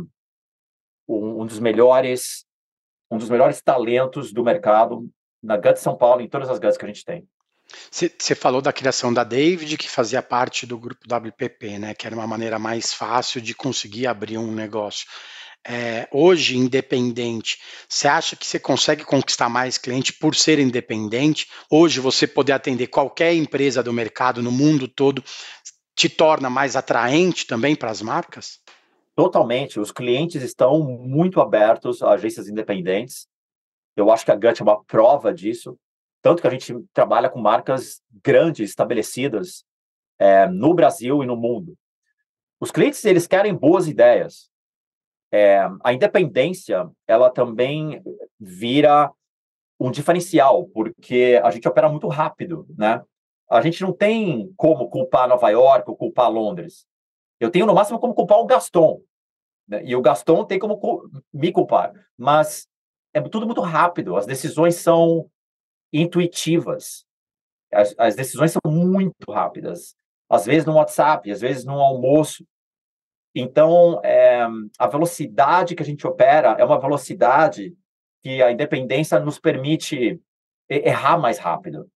um, 1.07 1.41
um 1.41 1.45
dos 1.45 1.59
melhores 1.59 2.45
um 3.11 3.17
dos 3.17 3.29
melhores 3.29 3.61
talentos 3.61 4.31
do 4.31 4.43
mercado 4.43 5.09
na 5.41 5.57
GUT 5.57 5.79
São 5.79 5.97
Paulo, 5.97 6.21
em 6.21 6.29
todas 6.29 6.49
as 6.49 6.59
GUTs 6.59 6.77
que 6.77 6.85
a 6.85 6.87
gente 6.87 7.03
tem. 7.03 7.27
Você 7.91 8.35
falou 8.35 8.61
da 8.61 8.73
criação 8.73 9.13
da 9.13 9.23
David, 9.23 9.77
que 9.77 9.89
fazia 9.89 10.23
parte 10.23 10.65
do 10.65 10.77
grupo 10.77 11.01
WPP, 11.05 11.77
né? 11.77 11.93
Que 11.93 12.07
era 12.07 12.15
uma 12.15 12.25
maneira 12.25 12.57
mais 12.57 12.93
fácil 12.93 13.39
de 13.39 13.53
conseguir 13.53 14.07
abrir 14.07 14.37
um 14.37 14.51
negócio. 14.51 15.07
É, 15.67 16.07
hoje, 16.11 16.57
independente, 16.57 17.59
você 17.87 18.07
acha 18.07 18.35
que 18.35 18.45
você 18.45 18.59
consegue 18.59 19.03
conquistar 19.03 19.49
mais 19.49 19.77
cliente 19.77 20.13
por 20.13 20.35
ser 20.35 20.57
independente? 20.57 21.47
Hoje, 21.69 21.99
você 21.99 22.25
poder 22.25 22.53
atender 22.53 22.87
qualquer 22.87 23.33
empresa 23.33 23.83
do 23.83 23.93
mercado 23.93 24.41
no 24.41 24.51
mundo 24.51 24.87
todo 24.87 25.23
te 25.95 26.07
torna 26.07 26.49
mais 26.49 26.75
atraente 26.75 27.45
também 27.45 27.75
para 27.75 27.91
as 27.91 28.01
marcas? 28.01 28.59
Totalmente. 29.15 29.81
Os 29.81 29.91
clientes 29.91 30.41
estão 30.41 30.79
muito 30.79 31.41
abertos 31.41 32.01
a 32.01 32.11
agências 32.11 32.47
independentes. 32.47 33.27
Eu 33.97 34.09
acho 34.09 34.23
que 34.23 34.31
a 34.31 34.35
Gut 34.35 34.61
é 34.61 34.63
uma 34.63 34.81
prova 34.85 35.33
disso. 35.33 35.77
Tanto 36.21 36.41
que 36.41 36.47
a 36.47 36.51
gente 36.51 36.73
trabalha 36.93 37.29
com 37.29 37.39
marcas 37.39 38.01
grandes, 38.23 38.69
estabelecidas 38.69 39.65
é, 40.17 40.47
no 40.47 40.73
Brasil 40.73 41.21
e 41.21 41.25
no 41.25 41.35
mundo. 41.35 41.77
Os 42.61 42.71
clientes, 42.71 43.03
eles 43.03 43.27
querem 43.27 43.53
boas 43.53 43.87
ideias. 43.87 44.48
É, 45.31 45.61
a 45.83 45.93
independência, 45.93 46.89
ela 47.07 47.29
também 47.29 48.01
vira 48.39 49.11
um 49.79 49.91
diferencial, 49.91 50.65
porque 50.67 51.39
a 51.43 51.51
gente 51.51 51.67
opera 51.67 51.87
muito 51.87 52.07
rápido, 52.07 52.65
né? 52.77 53.01
a 53.49 53.61
gente 53.61 53.81
não 53.81 53.91
tem 53.91 54.53
como 54.55 54.89
culpar 54.89 55.27
Nova 55.27 55.49
York 55.49 55.89
ou 55.89 55.97
culpar 55.97 56.31
Londres. 56.31 56.85
Eu 57.39 57.49
tenho 57.49 57.65
no 57.65 57.73
máximo 57.73 57.99
como 57.99 58.13
culpar 58.13 58.37
o 58.37 58.45
Gaston. 58.45 59.01
Né? 59.67 59.83
E 59.85 59.95
o 59.95 60.01
Gaston 60.01 60.45
tem 60.45 60.59
como 60.59 60.79
me 61.33 61.51
culpar. 61.51 61.91
Mas 62.15 62.67
é 63.13 63.19
tudo 63.21 63.47
muito 63.47 63.61
rápido, 63.61 64.15
as 64.15 64.27
decisões 64.27 64.75
são 64.75 65.27
intuitivas. 65.91 67.05
As, 67.73 67.95
as 67.97 68.15
decisões 68.15 68.51
são 68.51 68.61
muito 68.71 69.31
rápidas. 69.31 69.95
Às 70.29 70.45
vezes 70.45 70.65
no 70.65 70.75
WhatsApp, 70.75 71.31
às 71.31 71.41
vezes 71.41 71.65
no 71.65 71.79
almoço. 71.79 72.45
Então, 73.33 74.01
é, 74.03 74.45
a 74.77 74.87
velocidade 74.87 75.75
que 75.75 75.83
a 75.83 75.85
gente 75.85 76.05
opera 76.05 76.55
é 76.59 76.65
uma 76.65 76.79
velocidade 76.79 77.75
que 78.21 78.41
a 78.41 78.51
independência 78.51 79.19
nos 79.19 79.39
permite 79.39 80.19
errar 80.69 81.17
mais 81.17 81.37
rápido. 81.37 81.89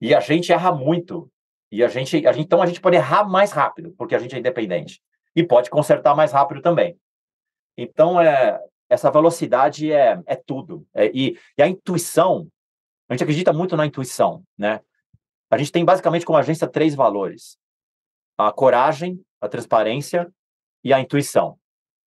E 0.00 0.14
a 0.14 0.20
gente 0.20 0.52
erra 0.52 0.72
muito. 0.72 1.30
E 1.70 1.84
a 1.84 1.88
gente, 1.88 2.26
a 2.26 2.32
gente, 2.32 2.44
então 2.44 2.62
a 2.62 2.66
gente 2.66 2.80
pode 2.80 2.96
errar 2.96 3.28
mais 3.28 3.52
rápido, 3.52 3.94
porque 3.98 4.14
a 4.14 4.18
gente 4.18 4.34
é 4.34 4.38
independente. 4.38 5.02
E 5.34 5.44
pode 5.44 5.68
consertar 5.68 6.14
mais 6.14 6.32
rápido 6.32 6.62
também. 6.62 6.98
Então, 7.76 8.20
é, 8.20 8.58
essa 8.88 9.10
velocidade 9.10 9.92
é, 9.92 10.20
é 10.26 10.34
tudo. 10.34 10.86
É, 10.94 11.06
e, 11.14 11.38
e, 11.56 11.62
a 11.62 11.68
intuição, 11.68 12.48
a 13.08 13.12
gente 13.14 13.22
acredita 13.22 13.52
muito 13.52 13.76
na 13.76 13.86
intuição, 13.86 14.42
né? 14.56 14.80
A 15.50 15.56
gente 15.56 15.72
tem 15.72 15.84
basicamente 15.84 16.26
como 16.26 16.38
agência 16.38 16.66
três 16.66 16.94
valores: 16.94 17.58
a 18.36 18.50
coragem, 18.52 19.20
a 19.40 19.48
transparência 19.48 20.32
e 20.88 20.92
a 20.92 21.00
intuição. 21.00 21.58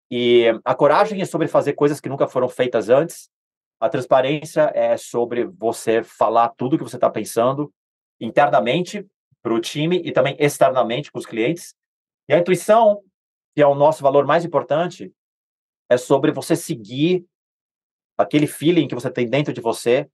E 0.10 0.46
a 0.66 0.74
coragem 0.74 1.22
é 1.22 1.26
sobre 1.26 1.48
fazer 1.48 1.74
coisas 1.74 2.02
que 2.02 2.10
nunca 2.10 2.28
foram 2.28 2.50
feitas 2.50 2.90
antes. 2.90 3.30
A 3.80 3.88
transparência 3.88 4.72
é 4.74 4.98
sobre 4.98 5.46
você 5.46 6.04
falar 6.04 6.50
tudo 6.50 6.78
que 6.78 6.84
você 6.84 6.98
está 6.98 7.10
pensando 7.10 7.72
internamente 8.20 9.08
para 9.42 9.54
o 9.54 9.62
time 9.62 10.02
e 10.04 10.12
também 10.12 10.36
externamente 10.40 11.12
com 11.12 11.20
os 11.20 11.26
clientes. 11.28 11.76
E 12.28 12.34
a 12.34 12.40
intuição, 12.40 13.04
que 13.56 13.62
é 13.62 13.68
o 13.68 13.76
nosso 13.76 14.02
valor 14.02 14.26
mais 14.26 14.44
importante, 14.44 15.14
é 15.88 15.96
sobre 15.96 16.32
você 16.32 16.56
seguir 16.56 17.24
aquele 18.18 18.48
feeling 18.48 18.88
que 18.88 18.96
você 18.96 19.12
tem 19.12 19.30
dentro 19.30 19.54
de 19.54 19.62
você, 19.62 20.10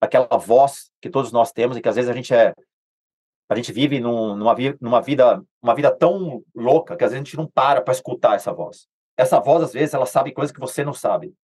aquela 0.00 0.38
voz 0.38 0.90
que 1.02 1.10
todos 1.10 1.32
nós 1.32 1.52
temos 1.52 1.76
e 1.76 1.82
que 1.82 1.88
às 1.88 1.96
vezes 1.96 2.10
a 2.10 2.14
gente 2.14 2.32
é 2.32 2.54
a 3.50 3.56
gente 3.56 3.72
vive 3.72 3.98
num, 3.98 4.36
numa, 4.36 4.54
numa 4.80 5.02
vida 5.02 5.42
uma 5.60 5.74
vida 5.74 5.90
tão 5.90 6.42
louca 6.54 6.96
que 6.96 7.02
às 7.02 7.10
vezes 7.10 7.20
a 7.20 7.24
gente 7.24 7.36
não 7.36 7.48
para 7.48 7.82
para 7.82 7.92
escutar 7.92 8.36
essa 8.36 8.52
voz. 8.52 8.86
Essa 9.16 9.40
voz 9.40 9.64
às 9.64 9.72
vezes 9.72 9.92
ela 9.92 10.06
sabe 10.06 10.32
coisas 10.32 10.54
que 10.54 10.60
você 10.60 10.84
não 10.84 10.94
sabe. 10.94 11.34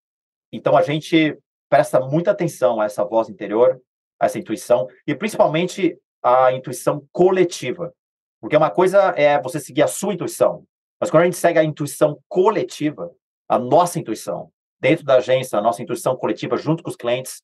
Então 0.52 0.76
a 0.76 0.82
gente 0.82 1.36
presta 1.68 1.98
muita 1.98 2.30
atenção 2.30 2.80
a 2.80 2.84
essa 2.84 3.04
voz 3.04 3.28
interior, 3.28 3.80
a 4.20 4.26
essa 4.26 4.38
intuição 4.38 4.86
e 5.04 5.16
principalmente 5.16 5.98
a 6.22 6.52
intuição 6.52 7.04
coletiva. 7.10 7.92
Porque 8.40 8.56
uma 8.56 8.70
coisa 8.70 9.12
é 9.16 9.42
você 9.42 9.58
seguir 9.58 9.82
a 9.82 9.88
sua 9.88 10.14
intuição, 10.14 10.64
mas 11.00 11.10
quando 11.10 11.22
a 11.22 11.26
gente 11.26 11.36
segue 11.36 11.58
a 11.58 11.64
intuição 11.64 12.22
coletiva, 12.28 13.10
a 13.48 13.58
nossa 13.58 13.98
intuição, 13.98 14.52
dentro 14.78 15.04
da 15.04 15.16
agência, 15.16 15.58
a 15.58 15.62
nossa 15.62 15.82
intuição 15.82 16.16
coletiva, 16.16 16.56
junto 16.56 16.84
com 16.84 16.90
os 16.90 16.96
clientes, 16.96 17.42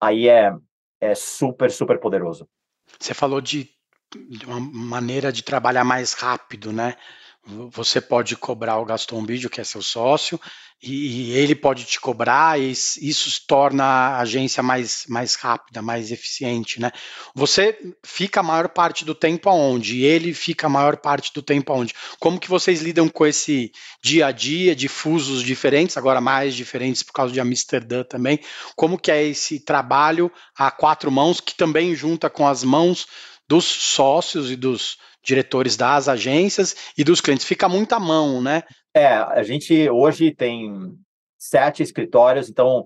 aí 0.00 0.28
é, 0.28 0.54
é 1.00 1.14
super, 1.14 1.72
super 1.72 1.98
poderoso. 1.98 2.48
Você 3.00 3.12
falou 3.12 3.40
de, 3.40 3.75
uma 4.46 4.60
maneira 4.60 5.32
de 5.32 5.42
trabalhar 5.42 5.84
mais 5.84 6.12
rápido, 6.12 6.72
né? 6.72 6.96
Você 7.70 8.00
pode 8.00 8.34
cobrar 8.36 8.78
o 8.78 8.84
Gaston 8.84 9.24
Bidio, 9.24 9.48
que 9.48 9.60
é 9.60 9.64
seu 9.64 9.80
sócio, 9.80 10.40
e, 10.82 11.30
ele 11.30 11.54
pode 11.54 11.84
te 11.84 11.98
cobrar, 11.98 12.60
e 12.60 12.70
isso 12.70 13.46
torna 13.46 13.84
a 13.84 14.20
agência 14.20 14.62
mais, 14.62 15.06
mais 15.08 15.36
rápida, 15.36 15.80
mais 15.80 16.10
eficiente, 16.10 16.80
né? 16.80 16.90
Você 17.34 17.78
fica 18.04 18.40
a 18.40 18.42
maior 18.42 18.68
parte 18.68 19.04
do 19.04 19.14
tempo 19.14 19.48
aonde? 19.48 19.98
E 19.98 20.04
ele 20.04 20.34
fica 20.34 20.66
a 20.66 20.70
maior 20.70 20.96
parte 20.96 21.32
do 21.32 21.40
tempo 21.40 21.72
aonde? 21.72 21.94
Como 22.18 22.40
que 22.40 22.48
vocês 22.48 22.82
lidam 22.82 23.08
com 23.08 23.24
esse 23.24 23.72
dia 24.02 24.26
a 24.26 24.32
dia 24.32 24.74
de 24.74 24.88
fusos 24.88 25.42
diferentes, 25.42 25.96
agora 25.96 26.20
mais 26.20 26.54
diferentes 26.54 27.02
por 27.02 27.12
causa 27.12 27.32
de 27.32 27.40
Amsterdã 27.40 28.02
também? 28.02 28.40
Como 28.74 28.98
que 28.98 29.10
é 29.10 29.24
esse 29.24 29.60
trabalho 29.60 30.30
a 30.54 30.70
quatro 30.70 31.10
mãos, 31.10 31.40
que 31.40 31.54
também 31.54 31.94
junta 31.94 32.28
com 32.28 32.46
as 32.46 32.62
mãos 32.64 33.06
dos 33.48 33.64
sócios 33.64 34.50
e 34.50 34.56
dos 34.56 34.98
diretores 35.22 35.76
das 35.76 36.08
agências 36.08 36.74
e 36.96 37.04
dos 37.04 37.20
clientes? 37.20 37.46
Fica 37.46 37.68
muita 37.68 37.98
mão, 37.98 38.42
né? 38.42 38.62
É, 38.94 39.08
a 39.08 39.42
gente 39.42 39.88
hoje 39.90 40.34
tem 40.34 40.96
sete 41.38 41.82
escritórios, 41.82 42.48
então 42.48 42.84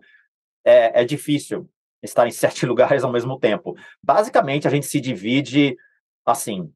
é, 0.64 1.02
é 1.02 1.05
difícil 1.05 1.69
estar 2.02 2.26
em 2.26 2.33
sete 2.33 2.67
lugares 2.67 3.05
ao 3.05 3.12
mesmo 3.12 3.38
tempo. 3.38 3.76
Basicamente, 4.02 4.67
a 4.67 4.71
gente 4.71 4.87
se 4.87 5.00
divide 5.00 5.76
assim. 6.25 6.73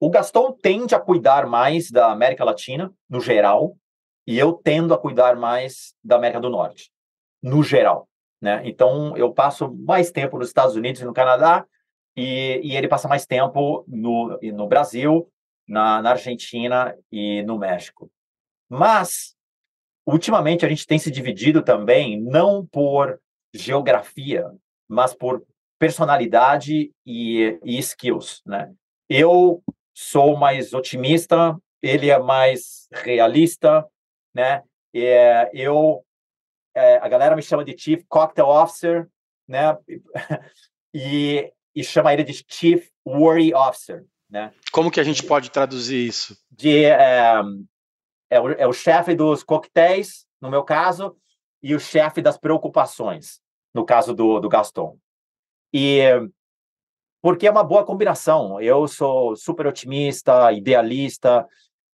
O 0.00 0.10
Gaston 0.10 0.52
tende 0.52 0.94
a 0.94 1.00
cuidar 1.00 1.46
mais 1.46 1.90
da 1.90 2.10
América 2.10 2.44
Latina, 2.44 2.92
no 3.08 3.20
geral, 3.20 3.76
e 4.26 4.38
eu 4.38 4.52
tendo 4.52 4.92
a 4.92 4.98
cuidar 4.98 5.36
mais 5.36 5.94
da 6.02 6.16
América 6.16 6.40
do 6.40 6.50
Norte, 6.50 6.90
no 7.42 7.62
geral. 7.62 8.08
Né? 8.40 8.62
Então, 8.64 9.16
eu 9.16 9.32
passo 9.32 9.72
mais 9.72 10.10
tempo 10.10 10.38
nos 10.38 10.48
Estados 10.48 10.76
Unidos 10.76 11.00
e 11.00 11.04
no 11.04 11.14
Canadá, 11.14 11.64
e, 12.16 12.60
e 12.62 12.76
ele 12.76 12.88
passa 12.88 13.08
mais 13.08 13.26
tempo 13.26 13.84
no, 13.88 14.38
no 14.40 14.66
Brasil, 14.66 15.30
na, 15.66 16.02
na 16.02 16.10
Argentina 16.10 16.96
e 17.10 17.42
no 17.42 17.58
México. 17.58 18.10
Mas, 18.68 19.34
ultimamente, 20.06 20.64
a 20.64 20.68
gente 20.68 20.86
tem 20.86 20.98
se 20.98 21.10
dividido 21.10 21.62
também, 21.62 22.20
não 22.20 22.66
por 22.66 23.20
geografia, 23.52 24.50
mas 24.88 25.14
por 25.14 25.44
personalidade 25.78 26.92
e, 27.06 27.58
e 27.64 27.78
skills, 27.78 28.42
né? 28.46 28.72
Eu 29.08 29.62
sou 29.92 30.36
mais 30.36 30.72
otimista, 30.72 31.58
ele 31.82 32.10
é 32.10 32.18
mais 32.18 32.88
realista, 32.92 33.86
né? 34.34 34.62
É, 34.94 35.50
eu, 35.52 36.04
é, 36.74 36.96
a 36.96 37.08
galera 37.08 37.36
me 37.36 37.42
chama 37.42 37.64
de 37.64 37.76
Chief 37.76 38.02
Cocktail 38.08 38.48
Officer, 38.48 39.08
né? 39.46 39.76
e, 40.94 41.52
e 41.74 41.82
chama 41.82 42.12
ele 42.12 42.24
de 42.24 42.44
Chief 42.48 42.88
Worry 43.06 43.52
Officer, 43.54 44.04
né? 44.30 44.52
Como 44.72 44.90
que 44.90 45.00
a 45.00 45.04
gente 45.04 45.22
pode 45.22 45.50
traduzir 45.50 46.06
isso? 46.06 46.36
De 46.50 46.84
é, 46.84 47.40
é 48.30 48.40
o, 48.40 48.50
é 48.50 48.66
o 48.66 48.72
chefe 48.72 49.14
dos 49.14 49.42
coquetéis, 49.42 50.26
no 50.40 50.50
meu 50.50 50.62
caso, 50.62 51.16
e 51.62 51.74
o 51.74 51.80
chefe 51.80 52.20
das 52.20 52.36
preocupações, 52.36 53.40
no 53.74 53.84
caso 53.84 54.14
do, 54.14 54.40
do 54.40 54.48
Gaston. 54.48 54.98
E 55.72 56.02
porque 57.24 57.46
é 57.46 57.50
uma 57.50 57.64
boa 57.64 57.86
combinação. 57.86 58.60
Eu 58.60 58.86
sou 58.86 59.34
super 59.34 59.66
otimista, 59.66 60.52
idealista, 60.52 61.48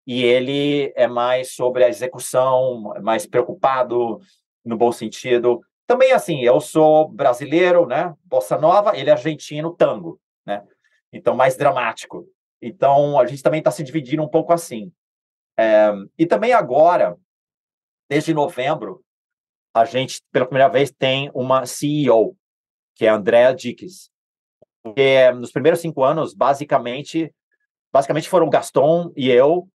e 0.05 0.23
ele 0.23 0.91
é 0.93 1.07
mais 1.07 1.55
sobre 1.55 1.85
a 1.85 1.87
execução, 1.87 2.93
mais 3.01 3.25
preocupado 3.25 4.19
no 4.65 4.75
bom 4.75 4.91
sentido. 4.91 5.61
Também 5.87 6.11
assim, 6.11 6.41
eu 6.41 6.59
sou 6.61 7.09
brasileiro, 7.09 7.85
né? 7.85 8.13
Bossa 8.23 8.57
nova, 8.57 8.95
ele 8.97 9.09
é 9.09 9.13
argentino, 9.13 9.73
tango, 9.75 10.19
né? 10.45 10.63
Então 11.11 11.35
mais 11.35 11.57
dramático. 11.57 12.25
Então 12.61 13.19
a 13.19 13.25
gente 13.25 13.43
também 13.43 13.59
está 13.59 13.71
se 13.71 13.83
dividindo 13.83 14.23
um 14.23 14.27
pouco 14.27 14.53
assim. 14.53 14.91
É, 15.57 15.91
e 16.17 16.25
também 16.25 16.53
agora, 16.53 17.17
desde 18.09 18.33
novembro, 18.33 19.03
a 19.73 19.85
gente, 19.85 20.21
pela 20.31 20.45
primeira 20.45 20.69
vez, 20.69 20.91
tem 20.91 21.31
uma 21.33 21.65
CEO, 21.65 22.35
que 22.95 23.05
é 23.05 23.09
a 23.09 23.15
Andrea 23.15 23.53
Dicks. 23.53 24.09
Porque 24.83 25.31
nos 25.31 25.51
primeiros 25.51 25.79
cinco 25.79 26.03
anos, 26.03 26.33
basicamente, 26.33 27.33
basicamente 27.91 28.29
foram 28.29 28.49
Gaston 28.49 29.11
e 29.15 29.29
eu 29.29 29.67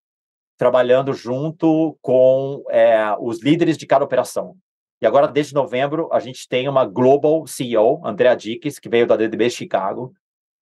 trabalhando 0.56 1.12
junto 1.12 1.96
com 2.00 2.64
é, 2.70 3.14
os 3.20 3.42
líderes 3.42 3.76
de 3.76 3.86
cada 3.86 4.04
operação. 4.04 4.56
E 5.00 5.06
agora, 5.06 5.28
desde 5.28 5.54
novembro, 5.54 6.08
a 6.12 6.18
gente 6.18 6.48
tem 6.48 6.68
uma 6.68 6.84
Global 6.84 7.46
CEO, 7.46 8.00
Andrea 8.04 8.34
Dicks, 8.34 8.78
que 8.78 8.88
veio 8.88 9.06
da 9.06 9.16
DDB 9.16 9.50
Chicago. 9.50 10.14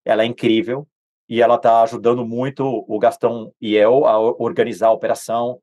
Ela 0.03 0.23
é 0.23 0.25
incrível 0.25 0.87
e 1.27 1.41
ela 1.41 1.55
está 1.55 1.81
ajudando 1.81 2.25
muito 2.25 2.63
o 2.87 2.99
Gastão 2.99 3.53
e 3.59 3.75
eu 3.75 4.05
a 4.05 4.19
organizar 4.19 4.87
a 4.87 4.91
operação, 4.91 5.59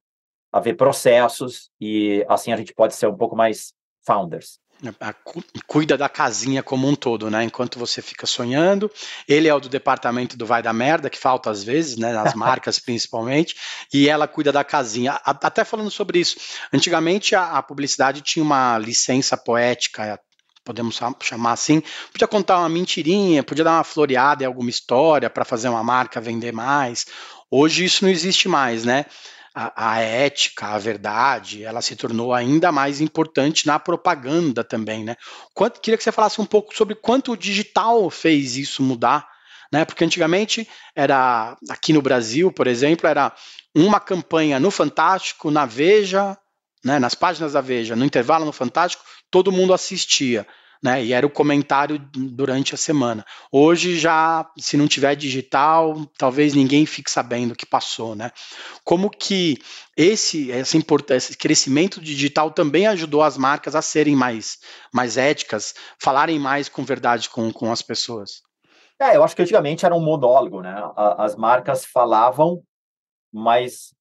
a 0.51 0.61
ver 0.61 0.75
processos 0.75 1.71
e 1.81 2.25
assim 2.29 2.53
a 2.53 2.57
gente 2.57 2.75
pode 2.75 2.95
ser 2.95 3.07
um 3.07 3.17
pouco 3.17 3.37
mais 3.37 3.73
founders. 4.05 4.59
Cuida 5.67 5.97
da 5.97 6.09
casinha 6.09 6.63
como 6.63 6.89
um 6.89 6.95
todo, 6.95 7.31
né? 7.31 7.45
Enquanto 7.45 7.79
você 7.79 8.03
fica 8.03 8.27
sonhando, 8.27 8.91
ele 9.29 9.49
é 9.49 9.55
o 9.55 9.61
do 9.61 9.69
departamento 9.69 10.37
do 10.37 10.45
vai 10.45 10.63
da 10.63 10.73
merda, 10.73 11.09
que 11.09 11.19
falta 11.19 11.51
às 11.51 11.63
vezes, 11.63 11.97
né? 11.97 12.13
Nas 12.13 12.35
marcas 12.35 12.79
principalmente, 12.79 13.57
e 13.93 14.09
ela 14.09 14.27
cuida 14.27 14.51
da 14.51 14.65
casinha. 14.65 15.21
Até 15.25 15.65
falando 15.65 15.91
sobre 15.91 16.19
isso, 16.19 16.37
antigamente 16.73 17.35
a, 17.35 17.59
a 17.59 17.63
publicidade 17.63 18.21
tinha 18.23 18.43
uma 18.43 18.79
licença 18.79 19.37
poética 19.37 20.21
podemos 20.65 20.99
chamar 21.21 21.53
assim, 21.53 21.83
podia 22.13 22.29
contar 22.29 22.59
uma 22.61 22.69
mentirinha, 22.69 23.43
podia 23.43 23.65
dar 23.65 23.73
uma 23.73 23.85
floreada 23.85 24.45
em 24.45 24.47
alguma 24.47 24.71
história 24.71 25.29
para 25.29 25.45
fazer 25.45 25.69
uma 25.69 25.83
marca 25.83 26.21
vender 26.21 26.53
mais. 26.53 27.07
Hoje 27.51 27.85
isso 27.85 28.05
não 28.05 28.11
existe 28.11 28.49
mais, 28.49 28.85
né? 28.85 29.07
A, 29.55 29.93
a, 29.93 30.01
ética, 30.01 30.69
a 30.69 30.79
verdade, 30.79 31.63
ela 31.63 31.83
se 31.83 31.95
tornou 31.95 32.33
ainda 32.33 32.73
mais 32.73 33.03
importante 33.03 33.67
na 33.67 33.79
propaganda 33.79 34.65
também, 34.65 35.05
né? 35.05 35.15
Quanto, 35.53 35.81
queria 35.81 35.99
que 35.99 36.03
você 36.03 36.11
falasse 36.11 36.41
um 36.41 36.47
pouco 36.47 36.75
sobre 36.75 36.95
quanto 36.95 37.33
o 37.33 37.37
digital 37.37 38.09
fez 38.09 38.57
isso 38.57 38.83
mudar 38.83 39.29
né? 39.73 39.87
Porque 39.87 40.05
antigamente 40.05 40.69
era 40.95 41.57
aqui 41.71 41.95
no 41.95 42.03
Brasil, 42.03 42.53
por 42.53 42.67
exemplo, 42.67 43.09
era 43.09 43.33
uma 43.75 43.99
campanha 43.99 44.61
no 44.61 44.71
Fantástico, 44.71 45.51
na 45.51 45.65
Veja, 45.65 46.37
né, 46.85 46.99
nas 46.99 47.15
páginas 47.15 47.55
da 47.55 47.63
Veja, 47.63 47.97
no 47.97 48.05
intervalo 48.05 48.45
no 48.45 48.53
Fantástico, 48.53 49.03
todo 49.31 49.51
mundo 49.51 49.73
assistia. 49.73 50.47
Né, 50.83 51.05
e 51.05 51.13
era 51.13 51.25
o 51.25 51.31
comentário 51.31 51.97
durante 51.97 52.75
a 52.75 52.77
semana. 52.77 53.25
Hoje 53.53 53.97
já, 53.97 54.51
se 54.59 54.77
não 54.77 54.89
tiver 54.89 55.15
digital, 55.15 55.95
talvez 56.19 56.55
ninguém 56.55 56.85
fique 56.87 57.09
sabendo 57.09 57.53
o 57.53 57.57
que 57.57 57.65
passou, 57.65 58.17
né? 58.17 58.33
Como 58.83 59.09
que 59.09 59.59
esse, 59.97 60.51
esse 60.51 61.37
crescimento 61.37 62.01
digital 62.01 62.51
também 62.51 62.89
ajudou 62.89 63.23
as 63.23 63.39
marcas 63.39 63.77
a 63.77 63.83
serem 63.83 64.17
mais, 64.17 64.59
mais 64.93 65.17
éticas, 65.17 65.73
falarem 66.01 66.41
mais 66.41 66.69
com 66.69 66.83
verdade 66.83 67.31
com, 67.31 67.53
com 67.53 67.71
as 67.71 67.81
pessoas? 67.81 68.43
É, 69.01 69.17
eu 69.17 69.23
acho 69.23 69.37
que 69.37 69.43
antigamente 69.43 69.87
era 69.87 69.95
um 69.95 70.05
monólogo, 70.05 70.63
né? 70.63 70.75
As 70.97 71.37
marcas 71.37 71.85
falavam, 71.85 72.61
mas 73.33 73.95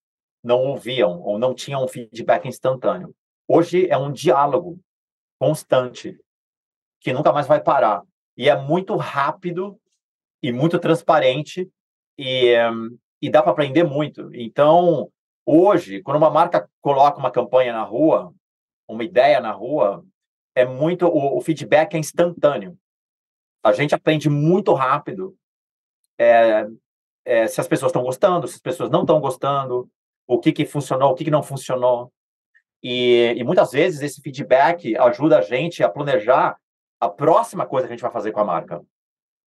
não 0.43 0.65
ouviam 0.65 1.21
ou 1.21 1.37
não 1.37 1.53
tinham 1.53 1.83
um 1.83 1.87
feedback 1.87 2.47
instantâneo. 2.47 3.13
Hoje 3.47 3.87
é 3.87 3.97
um 3.97 4.11
diálogo 4.11 4.79
constante 5.39 6.17
que 7.01 7.11
nunca 7.11 7.33
mais 7.33 7.47
vai 7.47 7.59
parar 7.59 8.03
e 8.37 8.47
é 8.47 8.55
muito 8.55 8.95
rápido 8.95 9.77
e 10.41 10.51
muito 10.51 10.79
transparente 10.79 11.69
e, 12.17 12.53
e 13.21 13.29
dá 13.29 13.41
para 13.41 13.51
aprender 13.51 13.83
muito. 13.83 14.29
Então, 14.33 15.11
hoje, 15.45 16.01
quando 16.01 16.17
uma 16.17 16.29
marca 16.29 16.69
coloca 16.81 17.19
uma 17.19 17.31
campanha 17.31 17.73
na 17.73 17.83
rua, 17.83 18.33
uma 18.87 19.03
ideia 19.03 19.39
na 19.39 19.51
rua, 19.51 20.03
é 20.55 20.65
muito 20.65 21.07
o, 21.07 21.37
o 21.37 21.41
feedback 21.41 21.93
é 21.95 21.99
instantâneo. 21.99 22.77
A 23.63 23.73
gente 23.73 23.93
aprende 23.93 24.29
muito 24.29 24.73
rápido 24.73 25.35
é, 26.17 26.65
é, 27.25 27.47
se 27.47 27.61
as 27.61 27.67
pessoas 27.67 27.89
estão 27.89 28.03
gostando, 28.03 28.47
se 28.47 28.55
as 28.55 28.61
pessoas 28.61 28.89
não 28.89 29.01
estão 29.01 29.19
gostando, 29.19 29.89
o 30.27 30.39
que, 30.39 30.51
que 30.51 30.65
funcionou, 30.65 31.11
o 31.11 31.15
que, 31.15 31.25
que 31.25 31.31
não 31.31 31.43
funcionou. 31.43 32.11
E, 32.81 33.35
e, 33.37 33.43
muitas 33.43 33.71
vezes 33.71 34.01
esse 34.01 34.21
feedback 34.21 34.97
ajuda 34.97 35.37
a 35.37 35.41
gente 35.41 35.83
a 35.83 35.89
planejar 35.89 36.57
a 37.01 37.09
próxima 37.09 37.65
coisa 37.65 37.87
que 37.87 37.93
a 37.93 37.95
gente 37.95 38.03
vai 38.03 38.11
fazer 38.11 38.31
com 38.31 38.39
a 38.39 38.45
marca. 38.45 38.81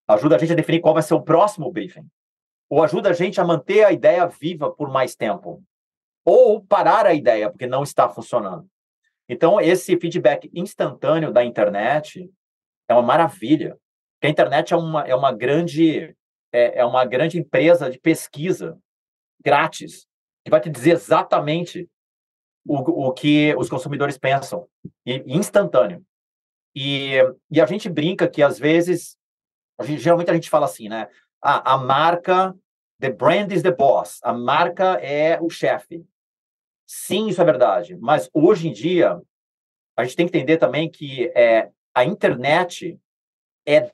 Ajuda 0.09 0.35
a 0.35 0.39
gente 0.39 0.53
a 0.53 0.57
definir 0.57 0.81
qual 0.81 0.93
vai 0.93 1.03
ser 1.03 1.15
o 1.15 1.23
próximo 1.23 1.71
briefing. 1.71 2.07
Ou 2.69 2.83
ajuda 2.83 3.11
a 3.11 3.13
gente 3.13 3.41
a 3.41 3.45
manter 3.45 3.85
a 3.85 3.93
ideia 3.93 4.27
viva 4.27 4.71
por 4.71 4.91
mais 4.91 5.15
tempo. 5.15 5.63
Ou 6.25 6.63
parar 6.63 7.07
a 7.07 7.15
ideia 7.15 7.49
porque 7.49 7.67
não 7.67 7.85
está 7.85 8.09
funcionando. 8.09 8.69
Então, 9.29 9.61
esse 9.61 9.97
feedback 9.99 10.51
instantâneo 10.53 11.33
da 11.33 11.45
internet 11.45 12.29
é 12.89 12.93
uma 12.93 13.03
maravilha. 13.03 13.79
Porque 14.15 14.27
a 14.27 14.31
internet 14.31 14.75
é 14.75 14.77
uma, 14.77 15.03
é 15.07 15.15
uma 15.15 15.33
grande 15.33 16.15
é, 16.53 16.81
é 16.81 16.85
uma 16.85 17.05
grande 17.05 17.39
empresa 17.39 17.91
de 17.91 17.99
pesquisa 17.99 18.79
grátis 19.43 20.07
que 20.45 20.51
vai 20.51 20.61
te 20.61 20.71
dizer 20.71 20.93
exatamente 20.93 21.89
o, 22.67 23.09
o 23.09 23.13
que 23.13 23.55
os 23.57 23.69
consumidores 23.69 24.17
pensam, 24.17 24.67
e, 25.05 25.23
instantâneo. 25.27 26.05
E, 26.75 27.19
e 27.51 27.61
a 27.61 27.67
gente 27.67 27.89
brinca 27.89 28.29
que, 28.29 28.43
às 28.43 28.59
vezes, 28.59 29.17
a 29.79 29.85
gente, 29.85 30.03
geralmente 30.03 30.31
a 30.31 30.35
gente 30.35 30.51
fala 30.51 30.67
assim, 30.67 30.89
né? 30.89 31.09
A 31.41 31.77
marca, 31.77 32.55
the 33.01 33.11
brand 33.11 33.53
is 33.53 33.63
the 33.63 33.71
boss, 33.71 34.19
a 34.23 34.33
marca 34.33 34.95
é 34.95 35.39
o 35.41 35.51
chefe. 35.51 36.07
Sim, 36.87 37.29
isso 37.29 37.41
é 37.41 37.45
verdade, 37.45 37.97
mas 37.97 38.31
hoje 38.33 38.69
em 38.69 38.73
dia, 38.73 39.21
a 39.97 40.05
gente 40.05 40.17
tem 40.17 40.27
que 40.27 40.37
entender 40.37 40.57
também 40.57 40.91
que 40.91 41.31
é, 41.35 41.71
a 41.95 42.05
internet 42.05 42.99
é 43.67 43.91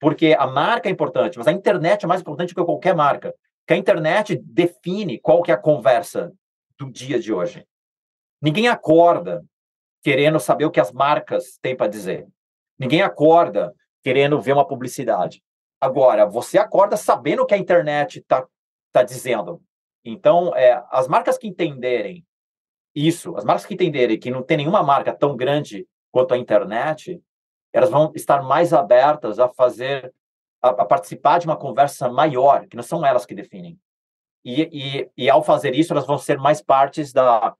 porque 0.00 0.34
a 0.38 0.46
marca 0.46 0.88
é 0.88 0.92
importante, 0.92 1.36
mas 1.38 1.48
a 1.48 1.52
internet 1.52 2.04
é 2.04 2.08
mais 2.08 2.20
importante 2.20 2.54
que 2.54 2.64
qualquer 2.64 2.94
marca 2.94 3.34
que 3.66 3.74
a 3.74 3.76
internet 3.76 4.40
define 4.42 5.18
qual 5.18 5.42
que 5.42 5.50
é 5.50 5.54
a 5.54 5.58
conversa 5.60 6.32
do 6.78 6.90
dia 6.90 7.20
de 7.20 7.32
hoje. 7.32 7.66
Ninguém 8.40 8.66
acorda 8.66 9.44
querendo 10.08 10.40
saber 10.40 10.64
o 10.64 10.70
que 10.70 10.80
as 10.80 10.90
marcas 10.90 11.58
têm 11.60 11.76
para 11.76 11.86
dizer. 11.86 12.26
Ninguém 12.78 13.02
acorda 13.02 13.74
querendo 14.02 14.40
ver 14.40 14.54
uma 14.54 14.66
publicidade. 14.66 15.42
Agora, 15.78 16.24
você 16.24 16.56
acorda 16.56 16.96
sabendo 16.96 17.42
o 17.42 17.46
que 17.46 17.52
a 17.52 17.58
internet 17.58 18.20
está 18.20 18.46
tá 18.90 19.02
dizendo. 19.02 19.62
Então, 20.02 20.56
é, 20.56 20.82
as 20.90 21.06
marcas 21.06 21.36
que 21.36 21.46
entenderem 21.46 22.26
isso, 22.94 23.36
as 23.36 23.44
marcas 23.44 23.66
que 23.66 23.74
entenderem 23.74 24.18
que 24.18 24.30
não 24.30 24.42
tem 24.42 24.56
nenhuma 24.56 24.82
marca 24.82 25.12
tão 25.12 25.36
grande 25.36 25.86
quanto 26.10 26.32
a 26.32 26.38
internet, 26.38 27.22
elas 27.70 27.90
vão 27.90 28.10
estar 28.16 28.42
mais 28.42 28.72
abertas 28.72 29.38
a 29.38 29.46
fazer 29.46 30.10
a, 30.62 30.70
a, 30.70 30.84
participar 30.86 31.36
de 31.36 31.44
uma 31.44 31.58
conversa 31.58 32.08
maior, 32.08 32.66
que 32.66 32.76
não 32.76 32.82
são 32.82 33.04
elas 33.04 33.26
que 33.26 33.34
definem. 33.34 33.78
E, 34.42 34.62
e, 34.72 35.10
e 35.24 35.28
ao 35.28 35.44
fazer 35.44 35.74
isso, 35.74 35.92
elas 35.92 36.06
vão 36.06 36.16
ser 36.16 36.38
mais 36.38 36.62
partes 36.62 37.12
da, 37.12 37.54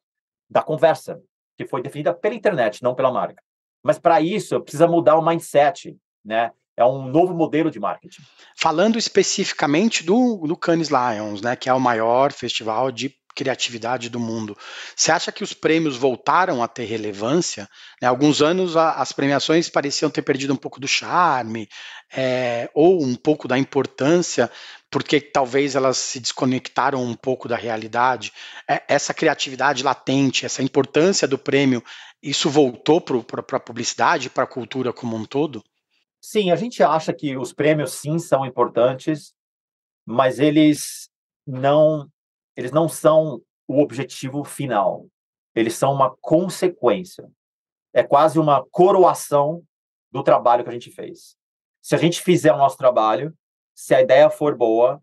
da 0.49 0.63
conversa, 0.63 1.21
que 1.59 1.67
foi 1.67 1.83
definida 1.83 2.15
pela 2.15 2.37
internet, 2.37 2.83
não 2.83 2.95
pela 2.95 3.13
marca. 3.13 3.43
Mas 3.83 3.99
para 3.99 4.21
isso, 4.21 4.61
precisa 4.61 4.87
mudar 4.87 5.17
o 5.17 5.25
mindset, 5.25 5.97
né? 6.25 6.53
É 6.77 6.85
um 6.85 7.09
novo 7.09 7.35
modelo 7.35 7.73
de 7.73 7.81
marketing. 7.81 8.23
Falando 8.57 8.97
especificamente 8.97 10.05
do, 10.05 10.47
do 10.47 10.57
Cannes 10.57 10.89
Lions, 10.89 11.43
né, 11.43 11.57
que 11.57 11.69
é 11.69 11.75
o 11.75 11.81
maior 11.81 12.33
festival 12.33 12.93
de 12.93 13.13
criatividade 13.35 14.09
do 14.09 14.21
mundo. 14.21 14.57
Você 14.95 15.11
acha 15.11 15.33
que 15.33 15.43
os 15.43 15.53
prêmios 15.53 15.97
voltaram 15.97 16.63
a 16.63 16.69
ter 16.69 16.85
relevância? 16.85 17.69
Né, 18.01 18.07
alguns 18.07 18.41
anos 18.41 18.77
a, 18.77 18.93
as 18.93 19.11
premiações 19.11 19.69
pareciam 19.69 20.09
ter 20.09 20.23
perdido 20.23 20.53
um 20.53 20.57
pouco 20.57 20.79
do 20.79 20.87
charme 20.87 21.69
é, 22.13 22.71
ou 22.75 23.03
um 23.03 23.15
pouco 23.15 23.49
da 23.49 23.59
importância, 23.59 24.51
porque 24.91 25.21
talvez 25.21 25.75
elas 25.75 25.99
se 25.99 26.19
desconectaram 26.19 27.03
um 27.03 27.15
pouco 27.15 27.49
da 27.49 27.57
realidade. 27.57 28.33
É, 28.69 28.83
essa 28.89 29.13
criatividade 29.13 29.83
latente, 29.83 30.47
essa 30.47 30.63
importância 30.63 31.29
do 31.29 31.39
prêmio, 31.39 31.83
isso 32.23 32.49
voltou 32.51 33.01
para 33.01 33.57
a 33.57 33.61
publicidade, 33.61 34.31
para 34.31 34.45
a 34.45 34.47
cultura 34.47 34.93
como 34.93 35.17
um 35.17 35.25
todo? 35.25 35.63
Sim, 36.21 36.51
a 36.51 36.57
gente 36.57 36.83
acha 36.83 37.13
que 37.13 37.37
os 37.37 37.53
prêmios 37.53 37.93
sim 37.93 38.19
são 38.19 38.45
importantes, 38.45 39.33
mas 40.05 40.39
eles 40.39 41.09
não 41.47 42.09
eles 42.57 42.73
não 42.73 42.89
são 42.89 43.41
o 43.69 43.81
objetivo 43.81 44.43
final. 44.43 45.07
Eles 45.55 45.75
são 45.75 45.93
uma 45.93 46.17
consequência. 46.21 47.31
É 47.95 48.03
quase 48.03 48.39
uma 48.39 48.65
coroação 48.71 49.63
do 50.11 50.25
trabalho 50.25 50.65
que 50.65 50.71
a 50.71 50.73
gente 50.73 50.91
fez. 50.91 51.37
Se 51.81 51.95
a 51.95 51.99
gente 51.99 52.21
fizer 52.21 52.53
o 52.53 52.59
nosso 52.59 52.77
trabalho, 52.77 53.33
se 53.79 53.95
a 53.95 54.03
ideia 54.03 54.29
for 54.29 54.57
boa, 54.57 55.01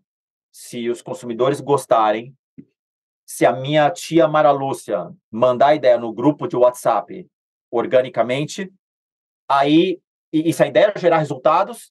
se 0.52 0.90
os 0.90 1.00
consumidores 1.00 1.62
gostarem, 1.62 2.36
se 3.24 3.46
a 3.46 3.50
minha 3.50 3.90
tia 3.90 4.28
Mara 4.28 4.50
Lúcia 4.50 5.10
mandar 5.30 5.68
a 5.68 5.74
ideia 5.74 5.96
no 5.96 6.12
grupo 6.12 6.46
de 6.46 6.58
WhatsApp 6.58 7.26
organicamente, 7.70 8.70
aí, 9.48 9.98
e, 10.30 10.50
e 10.50 10.52
se 10.52 10.62
a 10.62 10.66
ideia 10.66 10.92
gerar 10.94 11.16
resultados, 11.16 11.90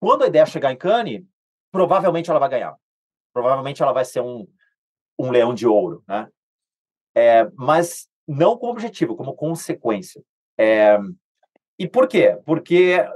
quando 0.00 0.24
a 0.24 0.26
ideia 0.26 0.46
chegar 0.46 0.72
em 0.72 0.76
Cannes, 0.76 1.22
provavelmente 1.70 2.30
ela 2.30 2.40
vai 2.40 2.48
ganhar. 2.48 2.78
Provavelmente 3.34 3.82
ela 3.82 3.92
vai 3.92 4.06
ser 4.06 4.22
um, 4.22 4.48
um 5.18 5.30
leão 5.30 5.52
de 5.52 5.66
ouro, 5.66 6.02
né? 6.08 6.30
É, 7.14 7.44
mas 7.56 8.08
não 8.26 8.56
como 8.56 8.72
objetivo, 8.72 9.16
como 9.16 9.34
consequência. 9.34 10.24
É, 10.56 10.98
e 11.78 11.86
por 11.86 12.08
quê? 12.08 12.40
Porque 12.46 13.06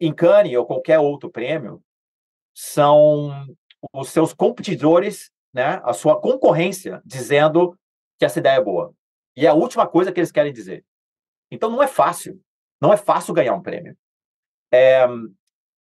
em 0.00 0.12
Cannes 0.12 0.56
ou 0.56 0.66
qualquer 0.66 0.98
outro 0.98 1.30
prêmio 1.30 1.80
são 2.54 3.46
os 3.92 4.08
seus 4.08 4.32
competidores, 4.32 5.30
né, 5.52 5.80
a 5.84 5.92
sua 5.92 6.20
concorrência, 6.20 7.02
dizendo 7.04 7.78
que 8.18 8.24
essa 8.24 8.38
ideia 8.38 8.56
é 8.56 8.64
boa. 8.64 8.94
E 9.36 9.46
é 9.46 9.48
a 9.48 9.54
última 9.54 9.86
coisa 9.86 10.12
que 10.12 10.20
eles 10.20 10.32
querem 10.32 10.52
dizer. 10.52 10.84
Então 11.50 11.70
não 11.70 11.82
é 11.82 11.86
fácil, 11.86 12.40
não 12.80 12.92
é 12.92 12.96
fácil 12.96 13.34
ganhar 13.34 13.54
um 13.54 13.62
prêmio. 13.62 13.96
É, 14.72 15.04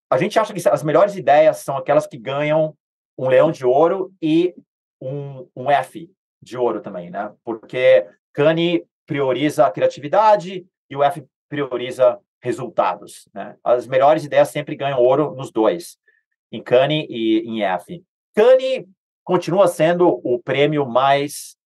a 0.09 0.17
gente 0.17 0.37
acha 0.37 0.53
que 0.53 0.67
as 0.67 0.83
melhores 0.83 1.15
ideias 1.15 1.57
são 1.57 1.77
aquelas 1.77 2.05
que 2.05 2.17
ganham 2.17 2.75
um 3.17 3.27
leão 3.27 3.51
de 3.51 3.65
ouro 3.65 4.13
e 4.21 4.53
um, 5.01 5.47
um 5.55 5.71
F 5.71 6.11
de 6.41 6.57
ouro 6.57 6.81
também, 6.81 7.09
né? 7.09 7.33
Porque 7.43 8.07
Kanye 8.33 8.85
prioriza 9.05 9.65
a 9.65 9.71
criatividade 9.71 10.65
e 10.89 10.95
o 10.95 11.03
F 11.03 11.25
prioriza 11.49 12.19
resultados, 12.41 13.27
né? 13.33 13.55
As 13.63 13.87
melhores 13.87 14.23
ideias 14.23 14.49
sempre 14.49 14.75
ganham 14.75 14.99
ouro 14.99 15.33
nos 15.35 15.51
dois, 15.51 15.97
em 16.53 16.61
Kanye 16.61 17.07
e 17.09 17.39
em 17.39 17.63
F. 17.63 18.03
Kanye 18.35 18.87
continua 19.23 19.67
sendo 19.67 20.21
o 20.23 20.39
prêmio 20.39 20.85
mais 20.85 21.57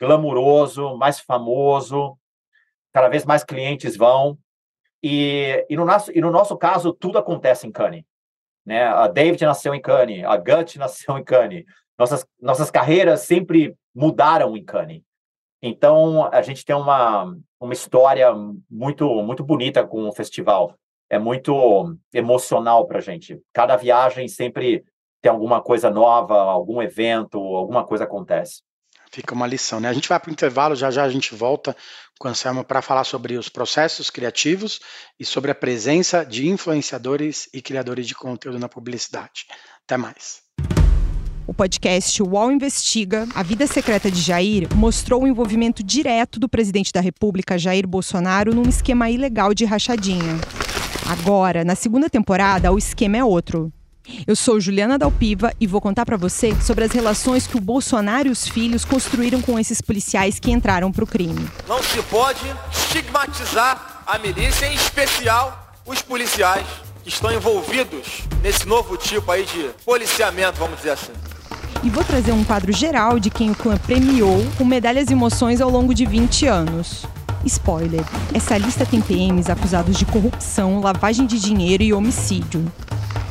glamuroso, 0.00 0.96
mais 0.96 1.20
famoso, 1.20 2.18
cada 2.92 3.08
vez 3.08 3.26
mais 3.26 3.44
clientes 3.44 3.96
vão. 3.96 4.38
E, 5.02 5.64
e, 5.68 5.76
no, 5.76 5.84
nosso, 5.84 6.10
e 6.10 6.20
no 6.20 6.30
nosso 6.30 6.56
caso, 6.56 6.94
tudo 6.94 7.18
acontece 7.18 7.66
em 7.66 7.70
Cannes. 7.70 8.04
Né? 8.64 8.84
A 8.84 9.06
David 9.06 9.44
nasceu 9.44 9.74
em 9.74 9.80
Cannes, 9.80 10.24
a 10.24 10.36
Gut 10.36 10.78
nasceu 10.80 11.16
em 11.18 11.22
Cannes, 11.22 11.64
nossas, 11.98 12.26
nossas 12.40 12.70
carreiras 12.70 13.20
sempre 13.20 13.76
mudaram 13.94 14.56
em 14.56 14.64
Cannes. 14.64 15.02
Então, 15.62 16.28
a 16.32 16.42
gente 16.42 16.64
tem 16.64 16.74
uma, 16.74 17.36
uma 17.60 17.72
história 17.72 18.32
muito, 18.70 19.22
muito 19.22 19.44
bonita 19.44 19.86
com 19.86 20.08
o 20.08 20.12
festival. 20.12 20.74
É 21.08 21.18
muito 21.18 21.96
emocional 22.12 22.86
para 22.86 22.98
a 22.98 23.02
gente. 23.02 23.40
Cada 23.52 23.76
viagem 23.76 24.28
sempre 24.28 24.84
tem 25.22 25.30
alguma 25.30 25.60
coisa 25.62 25.90
nova, 25.90 26.34
algum 26.34 26.82
evento, 26.82 27.38
alguma 27.38 27.84
coisa 27.84 28.04
acontece. 28.04 28.62
Fica 29.10 29.34
uma 29.34 29.46
lição, 29.46 29.80
né? 29.80 29.88
A 29.88 29.92
gente 29.92 30.08
vai 30.08 30.18
para 30.18 30.28
o 30.28 30.32
intervalo, 30.32 30.74
já 30.74 30.90
já 30.90 31.04
a 31.04 31.08
gente 31.08 31.34
volta 31.34 31.76
com 32.18 32.28
o 32.28 32.30
Anselmo 32.30 32.64
para 32.64 32.82
falar 32.82 33.04
sobre 33.04 33.36
os 33.36 33.48
processos 33.48 34.10
criativos 34.10 34.80
e 35.18 35.24
sobre 35.24 35.50
a 35.50 35.54
presença 35.54 36.24
de 36.24 36.48
influenciadores 36.48 37.48
e 37.52 37.62
criadores 37.62 38.06
de 38.06 38.14
conteúdo 38.14 38.58
na 38.58 38.68
publicidade. 38.68 39.46
Até 39.84 39.96
mais. 39.96 40.42
O 41.46 41.54
podcast 41.54 42.20
UOL 42.20 42.50
Investiga, 42.50 43.26
A 43.32 43.42
Vida 43.42 43.68
Secreta 43.68 44.10
de 44.10 44.20
Jair, 44.20 44.68
mostrou 44.74 45.22
o 45.22 45.28
envolvimento 45.28 45.80
direto 45.82 46.40
do 46.40 46.48
presidente 46.48 46.92
da 46.92 47.00
República, 47.00 47.56
Jair 47.56 47.86
Bolsonaro, 47.86 48.52
num 48.52 48.68
esquema 48.68 49.08
ilegal 49.08 49.54
de 49.54 49.64
rachadinha. 49.64 50.40
Agora, 51.04 51.64
na 51.64 51.74
segunda 51.74 52.08
temporada, 52.08 52.72
o 52.72 52.78
esquema 52.78 53.16
é 53.16 53.24
outro. 53.24 53.72
Eu 54.26 54.36
sou 54.36 54.60
Juliana 54.60 54.98
Dalpiva 54.98 55.52
e 55.60 55.66
vou 55.66 55.80
contar 55.80 56.06
para 56.06 56.16
você 56.16 56.54
sobre 56.62 56.84
as 56.84 56.92
relações 56.92 57.46
que 57.46 57.56
o 57.56 57.60
Bolsonaro 57.60 58.28
e 58.28 58.30
os 58.30 58.46
filhos 58.46 58.84
construíram 58.84 59.42
com 59.42 59.58
esses 59.58 59.80
policiais 59.80 60.38
que 60.38 60.50
entraram 60.50 60.92
para 60.92 61.04
o 61.04 61.06
crime. 61.06 61.48
Não 61.66 61.82
se 61.82 62.00
pode 62.02 62.40
estigmatizar 62.72 64.04
a 64.06 64.18
milícia, 64.18 64.66
em 64.66 64.74
especial 64.74 65.74
os 65.84 66.02
policiais 66.02 66.66
que 67.02 67.08
estão 67.08 67.32
envolvidos 67.32 68.22
nesse 68.42 68.66
novo 68.66 68.96
tipo 68.96 69.30
aí 69.30 69.44
de 69.44 69.70
policiamento, 69.84 70.58
vamos 70.58 70.76
dizer 70.76 70.90
assim. 70.90 71.12
E 71.82 71.90
vou 71.90 72.02
trazer 72.04 72.32
um 72.32 72.44
quadro 72.44 72.72
geral 72.72 73.18
de 73.18 73.30
quem 73.30 73.50
o 73.50 73.54
clã 73.54 73.76
premiou 73.76 74.44
com 74.56 74.64
medalhas 74.64 75.08
e 75.08 75.12
emoções 75.12 75.60
ao 75.60 75.70
longo 75.70 75.94
de 75.94 76.06
20 76.06 76.46
anos. 76.46 77.04
Spoiler: 77.44 78.04
essa 78.34 78.56
lista 78.56 78.86
tem 78.86 79.00
PMs 79.00 79.50
acusados 79.50 79.96
de 79.96 80.04
corrupção, 80.06 80.80
lavagem 80.80 81.26
de 81.26 81.38
dinheiro 81.38 81.82
e 81.82 81.92
homicídio. 81.92 82.64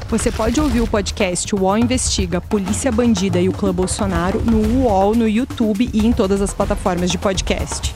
Você 0.08 0.32
pode 0.32 0.62
ouvir 0.62 0.82
o 0.82 0.88
podcast 0.88 1.56
UOL 1.56 1.80
Investiga 1.80 2.40
Polícia 2.40 2.92
Bandida 2.92 3.42
e 3.42 3.50
o 3.50 3.52
Clã 3.52 3.74
Bolsonaro 3.74 4.40
no 4.40 4.84
UOL, 4.84 5.16
no 5.16 5.28
YouTube 5.28 5.90
e 5.92 6.06
em 6.06 6.14
todas 6.14 6.42
as 6.42 6.54
plataformas 6.54 7.10
de 7.10 7.18
podcast. 7.18 7.94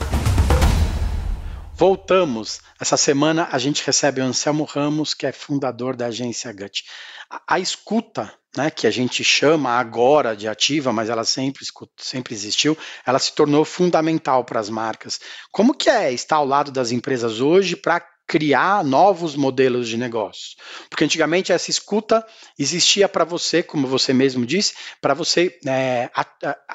Voltamos. 1.80 2.60
Essa 2.78 2.96
semana 2.96 3.48
a 3.50 3.58
gente 3.58 3.82
recebe 3.86 4.20
o 4.20 4.24
Anselmo 4.24 4.64
Ramos, 4.64 5.14
que 5.14 5.24
é 5.24 5.32
fundador 5.32 5.96
da 5.96 6.06
agência 6.06 6.52
GUT. 6.52 6.84
A, 7.30 7.40
a 7.54 7.58
escuta, 7.58 8.30
né, 8.56 8.70
que 8.70 8.86
a 8.86 8.90
gente 8.90 9.22
chama 9.22 9.70
agora 9.70 10.36
de 10.36 10.48
ativa, 10.48 10.92
mas 10.92 11.08
ela 11.08 11.24
sempre, 11.24 11.64
sempre 11.96 12.34
existiu, 12.34 12.76
ela 13.06 13.18
se 13.18 13.32
tornou 13.32 13.64
fundamental 13.64 14.44
para 14.44 14.60
as 14.60 14.68
marcas. 14.68 15.20
Como 15.52 15.74
que 15.74 15.88
é 15.88 16.12
estar 16.12 16.36
ao 16.36 16.46
lado 16.46 16.70
das 16.70 16.90
empresas 16.90 17.40
hoje 17.40 17.76
para 17.76 18.04
criar 18.30 18.84
novos 18.84 19.34
modelos 19.34 19.88
de 19.88 19.96
negócio. 19.96 20.56
Porque 20.88 21.02
antigamente 21.02 21.50
essa 21.50 21.68
escuta 21.68 22.24
existia 22.56 23.08
para 23.08 23.24
você, 23.24 23.60
como 23.60 23.88
você 23.88 24.12
mesmo 24.12 24.46
disse, 24.46 24.72
para 25.00 25.14
você 25.14 25.58
é, 25.66 26.08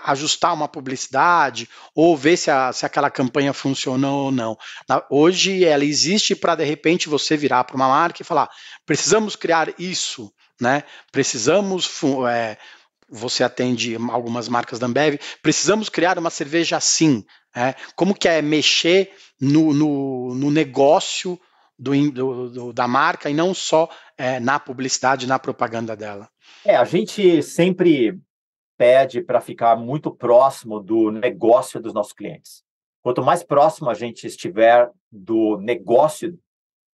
ajustar 0.03 0.53
uma 0.53 0.67
publicidade 0.67 1.69
ou 1.95 2.17
ver 2.17 2.35
se, 2.35 2.51
a, 2.51 2.73
se 2.73 2.85
aquela 2.85 3.09
campanha 3.09 3.53
funcionou 3.53 4.25
ou 4.25 4.31
não. 4.33 4.57
Hoje 5.09 5.63
ela 5.63 5.85
existe 5.85 6.35
para 6.35 6.55
de 6.55 6.65
repente 6.65 7.07
você 7.07 7.38
virar 7.38 7.63
para 7.63 7.77
uma 7.77 7.88
marca 7.88 8.21
e 8.21 8.25
falar: 8.25 8.49
precisamos 8.85 9.38
criar 9.38 9.73
isso, 9.79 10.33
né? 10.59 10.83
Precisamos 11.11 11.89
é, 12.29 12.57
você 13.09 13.43
atende 13.43 13.95
algumas 14.09 14.49
marcas 14.49 14.79
da 14.79 14.87
Ambev, 14.87 15.19
precisamos 15.41 15.89
criar 15.89 16.17
uma 16.17 16.29
cerveja 16.29 16.77
assim. 16.77 17.23
É, 17.55 17.75
como 17.95 18.15
que 18.15 18.27
é 18.27 18.41
mexer 18.41 19.11
no, 19.39 19.73
no, 19.73 20.35
no 20.35 20.51
negócio 20.51 21.39
do, 21.77 22.11
do, 22.11 22.73
da 22.73 22.87
marca 22.87 23.29
e 23.29 23.33
não 23.33 23.53
só 23.53 23.89
é, 24.17 24.39
na 24.39 24.59
publicidade, 24.59 25.27
na 25.27 25.39
propaganda 25.39 25.95
dela? 25.95 26.29
É, 26.63 26.75
a 26.75 26.83
gente 26.83 27.41
sempre 27.43 28.19
pede 28.77 29.21
para 29.21 29.39
ficar 29.39 29.75
muito 29.77 30.11
próximo 30.11 30.79
do 30.79 31.11
negócio 31.11 31.79
dos 31.79 31.93
nossos 31.93 32.13
clientes. 32.13 32.63
Quanto 33.01 33.23
mais 33.23 33.43
próximo 33.43 33.89
a 33.89 33.93
gente 33.93 34.25
estiver 34.25 34.89
do 35.11 35.57
negócio 35.57 36.37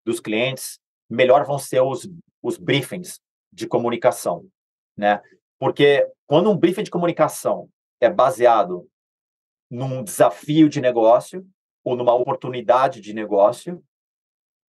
dos 0.05 0.19
clientes, 0.19 0.77
melhor 1.09 1.45
vão 1.45 1.57
ser 1.57 1.81
os, 1.81 2.07
os 2.43 2.57
briefings 2.57 3.19
de 3.51 3.67
comunicação, 3.67 4.47
né? 4.95 5.21
Porque 5.59 6.07
quando 6.25 6.49
um 6.49 6.57
briefing 6.57 6.83
de 6.83 6.91
comunicação 6.91 7.69
é 7.99 8.09
baseado 8.09 8.87
num 9.69 10.03
desafio 10.03 10.67
de 10.67 10.81
negócio 10.81 11.45
ou 11.83 11.95
numa 11.95 12.13
oportunidade 12.13 13.01
de 13.01 13.13
negócio, 13.13 13.83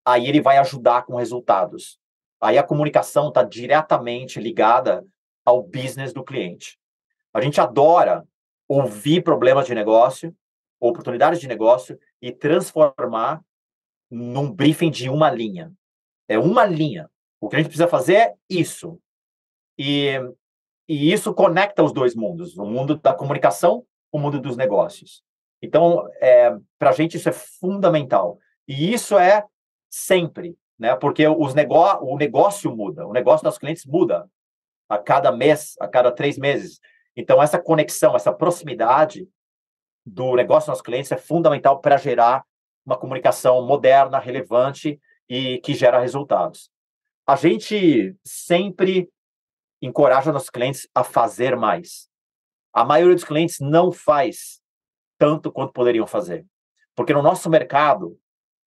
aí 0.05 0.27
ele 0.27 0.41
vai 0.41 0.57
ajudar 0.57 1.05
com 1.05 1.15
resultados. 1.15 1.99
Aí 2.41 2.57
a 2.57 2.63
comunicação 2.63 3.29
está 3.29 3.43
diretamente 3.43 4.39
ligada 4.39 5.05
ao 5.45 5.63
business 5.63 6.13
do 6.13 6.23
cliente. 6.23 6.77
A 7.33 7.41
gente 7.41 7.59
adora 7.59 8.27
ouvir 8.67 9.23
problemas 9.23 9.65
de 9.65 9.73
negócio, 9.73 10.35
oportunidades 10.79 11.39
de 11.39 11.47
negócio 11.47 11.97
e 12.21 12.31
transformar 12.31 13.41
num 14.09 14.51
briefing 14.51 14.91
de 14.91 15.09
uma 15.09 15.29
linha. 15.29 15.71
É 16.27 16.37
uma 16.37 16.65
linha. 16.65 17.09
O 17.43 17.49
que 17.49 17.57
a 17.57 17.59
gente 17.59 17.67
precisa 17.67 17.89
fazer 17.89 18.15
é 18.15 18.33
isso. 18.49 18.97
E, 19.77 20.13
e 20.87 21.11
isso 21.11 21.33
conecta 21.33 21.83
os 21.83 21.91
dois 21.91 22.15
mundos, 22.15 22.57
o 22.57 22.65
mundo 22.65 22.95
da 22.97 23.13
comunicação 23.13 23.85
o 24.13 24.19
mundo 24.19 24.39
dos 24.39 24.55
negócios. 24.55 25.23
Então, 25.61 26.07
é, 26.21 26.55
para 26.77 26.91
a 26.91 26.93
gente 26.93 27.17
isso 27.17 27.27
é 27.27 27.33
fundamental. 27.33 28.37
E 28.67 28.93
isso 28.93 29.17
é 29.17 29.43
sempre, 29.89 30.55
né? 30.79 30.95
Porque 30.95 31.27
os 31.27 31.53
negó 31.53 31.99
o 32.01 32.15
negócio 32.15 32.73
muda, 32.73 33.05
o 33.05 33.11
negócio 33.11 33.43
dos 33.43 33.57
clientes 33.57 33.85
muda 33.85 34.29
a 34.87 34.97
cada 34.97 35.31
mês, 35.31 35.75
a 35.81 35.87
cada 35.87 36.11
três 36.11 36.37
meses. 36.37 36.79
Então, 37.15 37.41
essa 37.41 37.59
conexão, 37.59 38.15
essa 38.15 38.31
proximidade 38.31 39.27
do 40.05 40.35
negócio 40.35 40.71
dos 40.71 40.81
clientes 40.81 41.11
é 41.11 41.17
fundamental 41.17 41.81
para 41.81 41.97
gerar 41.97 42.45
uma 42.85 42.97
comunicação 42.97 43.65
moderna, 43.65 44.19
relevante 44.19 44.99
e 45.27 45.57
que 45.59 45.73
gera 45.73 45.99
resultados. 45.99 46.72
A 47.25 47.35
gente 47.35 48.15
sempre 48.23 49.09
encoraja 49.81 50.31
nossos 50.31 50.49
clientes 50.49 50.87
a 50.93 51.03
fazer 51.03 51.55
mais. 51.55 52.09
A 52.73 52.83
maioria 52.83 53.15
dos 53.15 53.23
clientes 53.23 53.59
não 53.59 53.91
faz 53.91 54.61
tanto 55.17 55.51
quanto 55.51 55.73
poderiam 55.73 56.07
fazer. 56.07 56.45
Porque 56.95 57.13
no 57.13 57.21
nosso 57.21 57.49
mercado, 57.49 58.19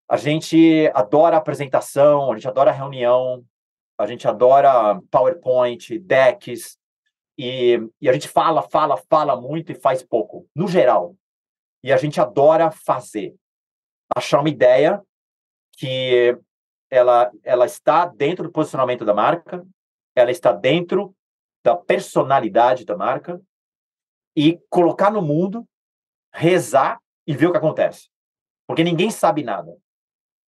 a 0.08 0.16
gente 0.16 0.90
adora 0.94 1.36
apresentação, 1.36 2.32
a 2.32 2.34
gente 2.36 2.48
adora 2.48 2.70
reunião, 2.70 3.44
a 3.98 4.06
gente 4.06 4.26
adora 4.26 5.00
PowerPoint, 5.10 5.98
decks, 5.98 6.78
e, 7.38 7.78
e 8.00 8.08
a 8.08 8.12
gente 8.12 8.28
fala, 8.28 8.62
fala, 8.62 8.96
fala 8.96 9.38
muito 9.38 9.72
e 9.72 9.74
faz 9.74 10.02
pouco, 10.02 10.48
no 10.54 10.68
geral. 10.68 11.14
E 11.82 11.92
a 11.92 11.96
gente 11.96 12.20
adora 12.20 12.70
fazer. 12.70 13.34
Achar 14.14 14.40
uma 14.40 14.48
ideia 14.48 15.02
que 15.76 16.38
ela, 16.96 17.30
ela 17.42 17.66
está 17.66 18.06
dentro 18.06 18.44
do 18.44 18.52
posicionamento 18.52 19.04
da 19.04 19.14
marca, 19.14 19.66
ela 20.14 20.30
está 20.30 20.52
dentro 20.52 21.14
da 21.62 21.76
personalidade 21.76 22.84
da 22.84 22.96
marca, 22.96 23.40
e 24.36 24.60
colocar 24.68 25.10
no 25.10 25.22
mundo, 25.22 25.66
rezar 26.32 27.00
e 27.26 27.34
ver 27.34 27.46
o 27.46 27.52
que 27.52 27.58
acontece. 27.58 28.08
Porque 28.66 28.84
ninguém 28.84 29.10
sabe 29.10 29.42
nada. 29.42 29.74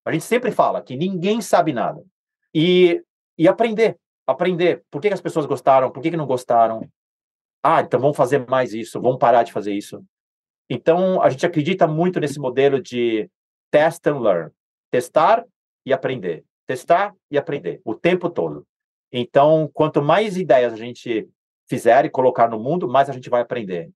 A 0.04 0.12
gente 0.12 0.24
sempre 0.24 0.52
fala 0.52 0.82
que 0.82 0.96
ninguém 0.96 1.40
sabe 1.40 1.72
nada. 1.72 2.04
E, 2.54 3.02
e 3.37 3.48
aprender. 3.48 3.98
Aprender. 4.26 4.84
Por 4.90 5.00
que, 5.00 5.08
que 5.08 5.14
as 5.14 5.20
pessoas 5.20 5.46
gostaram? 5.46 5.90
Por 5.90 6.02
que, 6.02 6.11
que 6.11 6.16
não 6.16 6.26
gostaram? 6.26 6.87
Ah, 7.62 7.80
então 7.80 7.98
vamos 7.98 8.16
fazer 8.16 8.46
mais 8.46 8.74
isso. 8.74 9.00
Vamos 9.00 9.18
parar 9.18 9.42
de 9.42 9.52
fazer 9.52 9.72
isso. 9.72 10.04
Então, 10.68 11.22
a 11.22 11.30
gente 11.30 11.46
acredita 11.46 11.87
muito 11.87 12.20
nesse 12.20 12.38
modelo 12.38 12.80
de 12.82 13.30
test 13.70 14.06
and 14.06 14.20
learn. 14.20 14.50
Testar 14.90 15.44
e 15.88 15.92
aprender. 15.92 16.44
Testar 16.66 17.14
e 17.31 17.38
aprender. 17.38 17.81
O 17.85 17.94
tempo 17.94 18.29
todo. 18.29 18.66
Então, 19.11 19.70
quanto 19.72 20.03
mais 20.03 20.37
ideias 20.37 20.72
a 20.72 20.77
gente 20.77 21.27
fizer 21.68 22.05
e 22.05 22.11
colocar 22.11 22.48
no 22.48 22.59
mundo, 22.59 22.87
mais 22.87 23.09
a 23.09 23.12
gente 23.12 23.31
vai 23.31 23.40
aprender. 23.40 23.90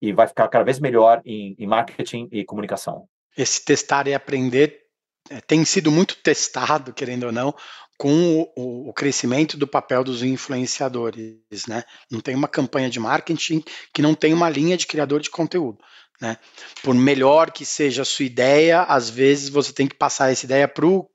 E 0.00 0.12
vai 0.12 0.26
ficar 0.26 0.48
cada 0.48 0.64
vez 0.64 0.80
melhor 0.80 1.20
em, 1.24 1.54
em 1.58 1.66
marketing 1.66 2.28
e 2.32 2.44
comunicação. 2.44 3.06
Esse 3.36 3.62
testar 3.64 4.08
e 4.08 4.14
aprender 4.14 4.80
é, 5.28 5.40
tem 5.40 5.64
sido 5.64 5.90
muito 5.90 6.16
testado, 6.16 6.92
querendo 6.92 7.24
ou 7.24 7.32
não, 7.32 7.54
com 7.98 8.50
o, 8.56 8.88
o, 8.88 8.92
crescimento 8.92 9.56
do 9.56 9.66
papel 9.66 10.04
dos 10.04 10.22
influenciadores, 10.22 11.66
né? 11.68 11.82
Não 12.10 12.20
tem 12.20 12.34
uma 12.34 12.48
campanha 12.48 12.90
de 12.90 13.00
marketing 13.00 13.62
que 13.92 14.02
não 14.02 14.14
tem 14.14 14.32
uma 14.34 14.48
linha 14.48 14.76
de 14.76 14.86
criador 14.86 15.20
de 15.20 15.30
conteúdo, 15.30 15.78
né? 16.20 16.36
Por 16.82 16.94
melhor 16.94 17.50
que 17.50 17.64
seja 17.64 18.02
a 18.02 18.04
sua 18.04 18.26
ideia, 18.26 18.82
às 18.82 19.08
vezes 19.08 19.48
você 19.48 19.72
tem 19.72 19.86
que 19.86 19.96
passar 19.96 20.30
essa 20.30 20.44
ideia 20.44 20.68
para 20.68 20.86
o 20.86 21.08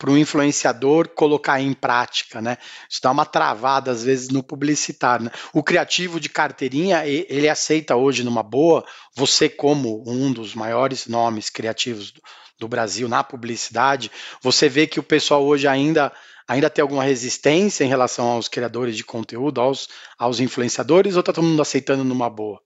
para 0.00 0.10
o 0.10 0.16
influenciador 0.16 1.08
colocar 1.08 1.60
em 1.60 1.74
prática, 1.74 2.40
né? 2.40 2.56
Isso 2.88 3.00
dá 3.02 3.10
uma 3.10 3.26
travada 3.26 3.90
às 3.90 4.02
vezes 4.02 4.30
no 4.30 4.42
publicitário. 4.42 5.26
Né? 5.26 5.30
O 5.52 5.62
criativo 5.62 6.18
de 6.18 6.30
carteirinha 6.30 7.06
ele 7.06 7.48
aceita 7.50 7.94
hoje 7.94 8.24
numa 8.24 8.42
boa. 8.42 8.82
Você 9.14 9.46
como 9.46 10.02
um 10.06 10.32
dos 10.32 10.54
maiores 10.54 11.06
nomes 11.06 11.50
criativos 11.50 12.12
do, 12.12 12.22
do 12.60 12.68
Brasil 12.68 13.10
na 13.10 13.22
publicidade, 13.22 14.10
você 14.40 14.70
vê 14.70 14.86
que 14.86 14.98
o 14.98 15.02
pessoal 15.02 15.44
hoje 15.44 15.68
ainda 15.68 16.10
ainda 16.48 16.68
tem 16.68 16.82
alguma 16.82 17.04
resistência 17.04 17.84
em 17.84 17.88
relação 17.88 18.26
aos 18.26 18.48
criadores 18.48 18.96
de 18.96 19.04
conteúdo, 19.04 19.60
aos, 19.60 19.88
aos 20.18 20.40
influenciadores, 20.40 21.14
ou 21.14 21.20
está 21.20 21.32
todo 21.32 21.44
mundo 21.44 21.62
aceitando 21.62 22.02
numa 22.02 22.28
boa? 22.28 22.60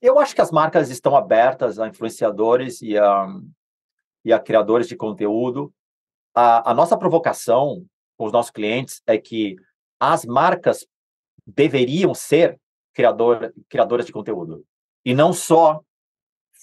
Eu 0.00 0.20
acho 0.20 0.34
que 0.36 0.40
as 0.40 0.52
marcas 0.52 0.88
estão 0.88 1.16
abertas 1.16 1.80
a 1.80 1.88
influenciadores 1.88 2.80
e 2.80 2.96
a, 2.96 3.26
e 4.24 4.32
a 4.32 4.38
criadores 4.38 4.86
de 4.86 4.94
conteúdo. 4.94 5.72
A, 6.34 6.70
a 6.70 6.74
nossa 6.74 6.96
provocação 6.96 7.84
com 8.16 8.26
os 8.26 8.32
nossos 8.32 8.50
clientes 8.50 9.02
é 9.06 9.18
que 9.18 9.56
as 10.00 10.24
marcas 10.24 10.86
deveriam 11.46 12.14
ser 12.14 12.58
criador, 12.92 13.52
criadoras 13.68 14.06
de 14.06 14.12
conteúdo 14.12 14.64
e 15.04 15.14
não 15.14 15.32
só 15.32 15.80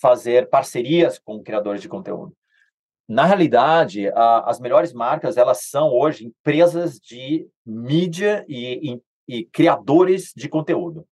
fazer 0.01 0.49
parcerias 0.49 1.19
com 1.19 1.43
criadores 1.43 1.81
de 1.81 1.87
conteúdo 1.87 2.35
na 3.11 3.25
realidade, 3.25 4.07
a, 4.07 4.49
as 4.49 4.61
melhores 4.61 4.93
marcas 4.93 5.35
elas 5.35 5.65
são 5.65 5.89
hoje 5.89 6.25
empresas 6.27 6.97
de 6.97 7.45
mídia 7.65 8.45
e, 8.47 8.93
e, 9.27 9.37
e, 9.39 9.45
criadores 9.47 10.31
de 10.33 10.47
conteúdo, 10.47 11.05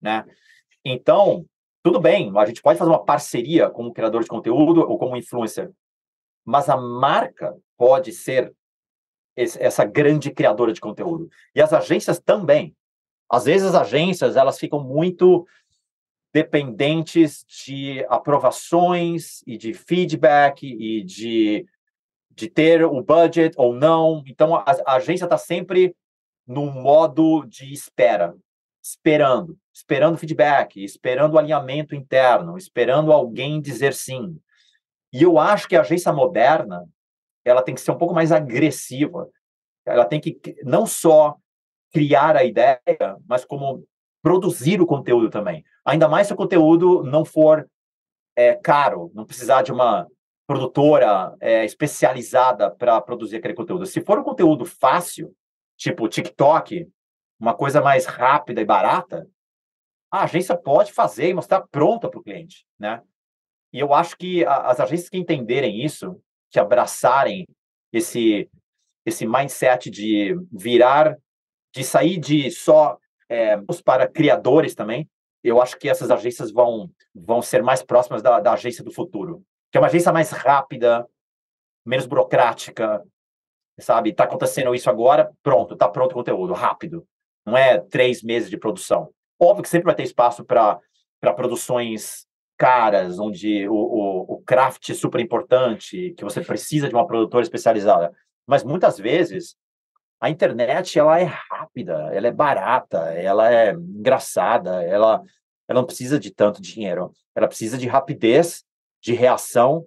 né? 0.00 0.24
Então, 0.84 1.44
tudo 1.82 1.98
bem, 1.98 2.30
a 2.36 2.46
gente 2.46 2.62
pode 2.62 2.78
fazer 2.78 2.90
uma 2.90 3.04
parceria 3.04 3.68
com 3.68 3.86
um 3.86 3.92
criador 3.92 4.22
de 4.22 4.28
conteúdo 4.28 4.88
ou 4.88 4.96
com 4.96 5.10
um 5.10 5.16
influencer, 5.16 5.72
mas 6.50 6.68
a 6.68 6.76
marca 6.76 7.56
pode 7.76 8.12
ser 8.12 8.52
esse, 9.36 9.62
essa 9.62 9.84
grande 9.84 10.32
criadora 10.32 10.72
de 10.72 10.80
conteúdo 10.80 11.30
e 11.54 11.62
as 11.62 11.72
agências 11.72 12.18
também. 12.18 12.74
Às 13.30 13.44
vezes 13.44 13.68
as 13.68 13.76
agências 13.76 14.36
elas 14.36 14.58
ficam 14.58 14.82
muito 14.82 15.46
dependentes 16.34 17.44
de 17.46 18.04
aprovações 18.08 19.42
e 19.46 19.56
de 19.56 19.72
feedback 19.72 20.66
e 20.66 21.04
de, 21.04 21.64
de 22.30 22.50
ter 22.50 22.84
o 22.84 23.00
budget 23.00 23.54
ou 23.56 23.72
não. 23.72 24.22
Então, 24.26 24.56
a, 24.56 24.64
a 24.84 24.94
agência 24.96 25.26
está 25.26 25.38
sempre 25.38 25.94
no 26.44 26.66
modo 26.66 27.44
de 27.46 27.72
espera, 27.72 28.34
esperando, 28.82 29.56
esperando 29.72 30.18
feedback, 30.18 30.82
esperando 30.82 31.38
alinhamento 31.38 31.94
interno, 31.94 32.58
esperando 32.58 33.12
alguém 33.12 33.60
dizer 33.60 33.94
sim. 33.94 34.36
E 35.12 35.22
eu 35.22 35.38
acho 35.38 35.68
que 35.68 35.76
a 35.76 35.80
agência 35.80 36.12
moderna 36.12 36.86
ela 37.44 37.62
tem 37.62 37.74
que 37.74 37.80
ser 37.80 37.90
um 37.90 37.98
pouco 37.98 38.14
mais 38.14 38.32
agressiva. 38.32 39.28
Ela 39.84 40.04
tem 40.04 40.20
que 40.20 40.38
não 40.62 40.86
só 40.86 41.36
criar 41.92 42.36
a 42.36 42.44
ideia, 42.44 42.80
mas 43.26 43.44
como 43.44 43.84
produzir 44.22 44.80
o 44.80 44.86
conteúdo 44.86 45.30
também. 45.30 45.64
Ainda 45.84 46.08
mais 46.08 46.26
se 46.26 46.32
o 46.32 46.36
conteúdo 46.36 47.02
não 47.02 47.24
for 47.24 47.68
é, 48.36 48.54
caro, 48.54 49.10
não 49.14 49.24
precisar 49.24 49.62
de 49.62 49.72
uma 49.72 50.06
produtora 50.46 51.34
é, 51.40 51.64
especializada 51.64 52.70
para 52.70 53.00
produzir 53.00 53.36
aquele 53.36 53.54
conteúdo. 53.54 53.86
Se 53.86 54.00
for 54.00 54.18
um 54.18 54.24
conteúdo 54.24 54.64
fácil, 54.64 55.34
tipo 55.76 56.08
TikTok, 56.08 56.88
uma 57.38 57.54
coisa 57.54 57.80
mais 57.80 58.04
rápida 58.04 58.60
e 58.60 58.64
barata, 58.64 59.26
a 60.10 60.24
agência 60.24 60.56
pode 60.56 60.92
fazer 60.92 61.28
e 61.28 61.34
mostrar 61.34 61.66
pronta 61.68 62.08
para 62.08 62.18
o 62.18 62.22
cliente, 62.22 62.66
né? 62.78 63.00
E 63.72 63.78
eu 63.78 63.94
acho 63.94 64.16
que 64.16 64.44
as 64.44 64.80
agências 64.80 65.08
que 65.08 65.18
entenderem 65.18 65.84
isso, 65.84 66.20
que 66.50 66.58
abraçarem 66.58 67.46
esse 67.92 68.48
esse 69.04 69.26
mindset 69.26 69.90
de 69.90 70.36
virar, 70.52 71.16
de 71.74 71.82
sair 71.82 72.18
de 72.18 72.50
só 72.50 72.98
é, 73.28 73.56
para 73.84 74.06
criadores 74.08 74.74
também, 74.74 75.08
eu 75.42 75.60
acho 75.60 75.78
que 75.78 75.88
essas 75.88 76.10
agências 76.10 76.50
vão, 76.50 76.90
vão 77.14 77.40
ser 77.40 77.62
mais 77.62 77.82
próximas 77.82 78.22
da, 78.22 78.40
da 78.40 78.52
agência 78.52 78.84
do 78.84 78.92
futuro, 78.92 79.42
que 79.70 79.78
é 79.78 79.80
uma 79.80 79.86
agência 79.86 80.12
mais 80.12 80.30
rápida, 80.30 81.06
menos 81.84 82.06
burocrática, 82.06 83.02
sabe? 83.78 84.10
Está 84.10 84.24
acontecendo 84.24 84.74
isso 84.74 84.90
agora, 84.90 85.32
pronto, 85.42 85.74
está 85.74 85.88
pronto 85.88 86.12
o 86.12 86.14
conteúdo, 86.14 86.52
rápido. 86.52 87.06
Não 87.46 87.56
é 87.56 87.78
três 87.78 88.22
meses 88.22 88.50
de 88.50 88.58
produção. 88.58 89.10
Óbvio 89.40 89.62
que 89.62 89.68
sempre 89.68 89.86
vai 89.86 89.94
ter 89.94 90.02
espaço 90.02 90.44
para 90.44 90.78
produções 91.34 92.26
caras, 92.60 93.18
onde 93.18 93.66
o, 93.66 93.74
o, 93.74 94.34
o 94.34 94.42
craft 94.42 94.90
é 94.90 94.94
super 94.94 95.18
importante, 95.18 96.12
que 96.14 96.22
você 96.22 96.42
precisa 96.42 96.90
de 96.90 96.94
uma 96.94 97.06
produtora 97.06 97.42
especializada. 97.42 98.12
Mas 98.46 98.62
muitas 98.62 98.98
vezes 98.98 99.56
a 100.20 100.28
internet 100.28 100.98
ela 100.98 101.18
é 101.18 101.24
rápida, 101.24 102.10
ela 102.12 102.26
é 102.26 102.30
barata, 102.30 102.98
ela 103.14 103.50
é 103.50 103.72
engraçada, 103.72 104.82
ela, 104.82 105.22
ela 105.66 105.80
não 105.80 105.86
precisa 105.86 106.20
de 106.20 106.30
tanto 106.30 106.60
dinheiro, 106.60 107.10
ela 107.34 107.48
precisa 107.48 107.78
de 107.78 107.88
rapidez, 107.88 108.62
de 109.00 109.14
reação. 109.14 109.86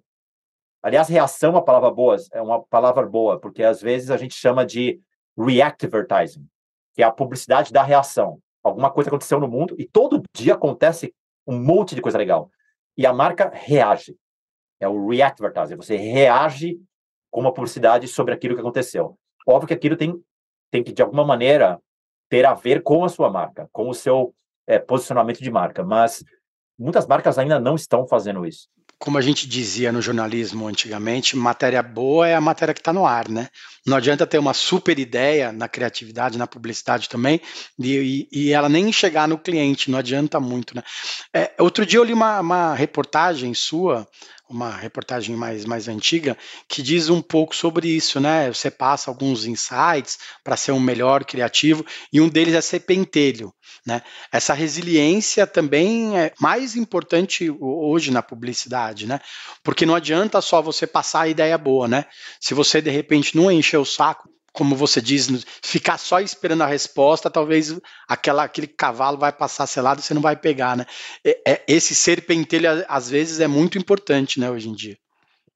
Aliás, 0.82 1.08
reação 1.08 1.52
é 1.52 1.54
uma 1.54 1.64
palavra 1.64 1.92
boa, 1.92 2.18
é 2.32 2.42
uma 2.42 2.60
palavra 2.64 3.06
boa, 3.06 3.40
porque 3.40 3.62
às 3.64 3.84
vezes 3.84 4.10
a 4.10 4.18
gente 4.18 4.34
chama 4.34 4.66
de 4.66 5.00
react 5.38 5.86
advertising, 5.86 6.48
que 6.96 7.04
é 7.04 7.06
a 7.06 7.12
publicidade 7.12 7.72
da 7.72 7.84
reação. 7.84 8.40
Alguma 8.64 8.90
coisa 8.90 9.12
aconteceu 9.12 9.40
no 9.40 9.48
mundo 9.48 9.76
e 9.78 9.86
todo 9.86 10.24
dia 10.36 10.56
acontece 10.56 11.14
um 11.46 11.60
monte 11.60 11.94
de 11.94 12.02
coisa 12.02 12.18
legal. 12.18 12.50
E 12.98 13.06
a 13.06 13.14
marca 13.14 13.52
reage. 13.54 14.16
É 14.80 14.88
o 14.88 15.08
react 15.08 15.44
advertising. 15.44 15.76
Você 15.76 15.96
reage 15.96 16.80
com 17.32 17.42
uma 17.42 17.54
publicidade 17.54 18.08
sobre 18.08 18.34
aquilo 18.34 18.56
que 18.56 18.62
aconteceu. 18.62 19.18
Óbvio 19.48 19.68
que 19.68 19.74
aquilo 19.74 19.98
tem, 19.98 20.14
tem 20.70 20.84
que, 20.84 20.92
de 20.92 21.02
alguma 21.02 21.26
maneira, 21.26 21.80
ter 22.30 22.46
a 22.46 22.54
ver 22.54 22.84
com 22.84 23.04
a 23.04 23.10
sua 23.10 23.30
marca, 23.30 23.70
com 23.72 23.90
o 23.90 23.94
seu 23.94 24.34
é, 24.68 24.80
posicionamento 24.80 25.42
de 25.42 25.52
marca, 25.52 25.84
mas 25.84 26.24
muitas 26.78 27.08
marcas 27.08 27.38
ainda 27.38 27.60
não 27.60 27.76
estão 27.76 28.08
fazendo 28.08 28.46
isso. 28.46 28.70
Como 29.04 29.18
a 29.18 29.22
gente 29.22 29.46
dizia 29.50 29.92
no 29.92 30.02
jornalismo 30.02 30.66
antigamente, 30.66 31.36
matéria 31.36 31.84
boa 31.84 32.26
é 32.26 32.36
a 32.36 32.40
matéria 32.40 32.74
que 32.74 32.80
está 32.80 32.94
no 32.94 33.06
ar, 33.06 33.28
né? 33.28 33.50
Não 33.86 33.98
adianta 33.98 34.26
ter 34.26 34.38
uma 34.38 34.54
super 34.54 34.98
ideia 34.98 35.52
na 35.52 35.68
criatividade, 35.68 36.38
na 36.38 36.48
publicidade 36.48 37.10
também, 37.10 37.42
e, 37.78 38.30
e 38.32 38.54
ela 38.54 38.70
nem 38.70 38.94
chegar 38.94 39.28
no 39.28 39.38
cliente, 39.38 39.92
não 39.92 40.00
adianta 40.00 40.40
muito, 40.40 40.74
né? 40.74 40.84
É, 41.34 41.52
outro 41.60 41.86
dia 41.86 42.00
eu 42.00 42.04
li 42.06 42.14
uma, 42.14 42.40
uma 42.40 42.74
reportagem 42.76 43.54
sua 43.54 44.08
uma 44.54 44.70
reportagem 44.76 45.36
mais, 45.36 45.66
mais 45.66 45.88
antiga 45.88 46.38
que 46.68 46.82
diz 46.82 47.10
um 47.10 47.22
pouco 47.22 47.56
sobre 47.56 47.90
isso, 47.90 48.20
né? 48.20 48.52
Você 48.52 48.70
passa 48.70 49.10
alguns 49.10 49.46
insights 49.46 50.20
para 50.44 50.56
ser 50.56 50.72
um 50.72 50.80
melhor 50.80 51.26
criativo 51.26 51.86
e 52.12 52.22
um 52.22 52.30
deles 52.30 52.54
é 52.54 52.62
ser 52.62 52.82
pentelho, 52.82 53.54
né? 53.86 54.02
Essa 54.32 54.54
resiliência 54.54 55.48
também 55.48 56.18
é 56.18 56.32
mais 56.40 56.76
importante 56.76 57.50
hoje 57.60 58.12
na 58.12 58.22
publicidade, 58.22 59.08
né? 59.08 59.20
Porque 59.64 59.86
não 59.86 59.96
adianta 59.96 60.40
só 60.42 60.62
você 60.62 60.86
passar 60.86 61.22
a 61.22 61.28
ideia 61.28 61.58
boa, 61.58 61.88
né? 61.88 62.06
Se 62.40 62.54
você 62.54 62.82
de 62.82 62.92
repente 62.92 63.36
não 63.36 63.52
encher 63.52 63.78
o 63.78 63.86
saco 63.86 64.33
como 64.54 64.76
você 64.76 65.02
diz, 65.02 65.28
ficar 65.64 65.98
só 65.98 66.20
esperando 66.20 66.62
a 66.62 66.68
resposta, 66.68 67.30
talvez 67.30 67.78
aquela, 68.08 68.44
aquele 68.44 68.68
cavalo 68.68 69.18
vai 69.18 69.34
passar 69.34 69.66
selado 69.66 70.00
e 70.00 70.04
você 70.04 70.14
não 70.14 70.22
vai 70.22 70.36
pegar, 70.36 70.78
né? 70.78 70.86
É, 71.26 71.54
é, 71.54 71.64
esse 71.68 71.96
ser 71.96 72.26
pentelho, 72.26 72.70
às 72.88 73.10
vezes, 73.10 73.40
é 73.40 73.48
muito 73.48 73.80
importante, 73.80 74.40
né, 74.40 74.50
hoje 74.50 74.70
em 74.70 74.74
dia. 74.74 74.96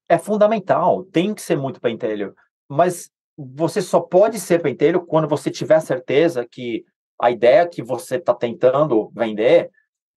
É 0.10 0.18
fundamental, 0.18 1.04
tem 1.04 1.34
que 1.34 1.42
ser 1.42 1.56
muito 1.56 1.80
pentelho, 1.80 2.34
mas 2.68 3.12
você 3.38 3.82
só 3.82 4.00
pode 4.00 4.40
ser 4.40 4.62
pentelho 4.62 5.06
quando 5.06 5.28
você 5.28 5.52
tiver 5.52 5.80
certeza 5.80 6.48
que 6.50 6.84
a 7.22 7.30
ideia 7.30 7.68
que 7.68 7.84
você 7.84 8.16
está 8.16 8.34
tentando 8.34 9.12
vender, 9.14 9.70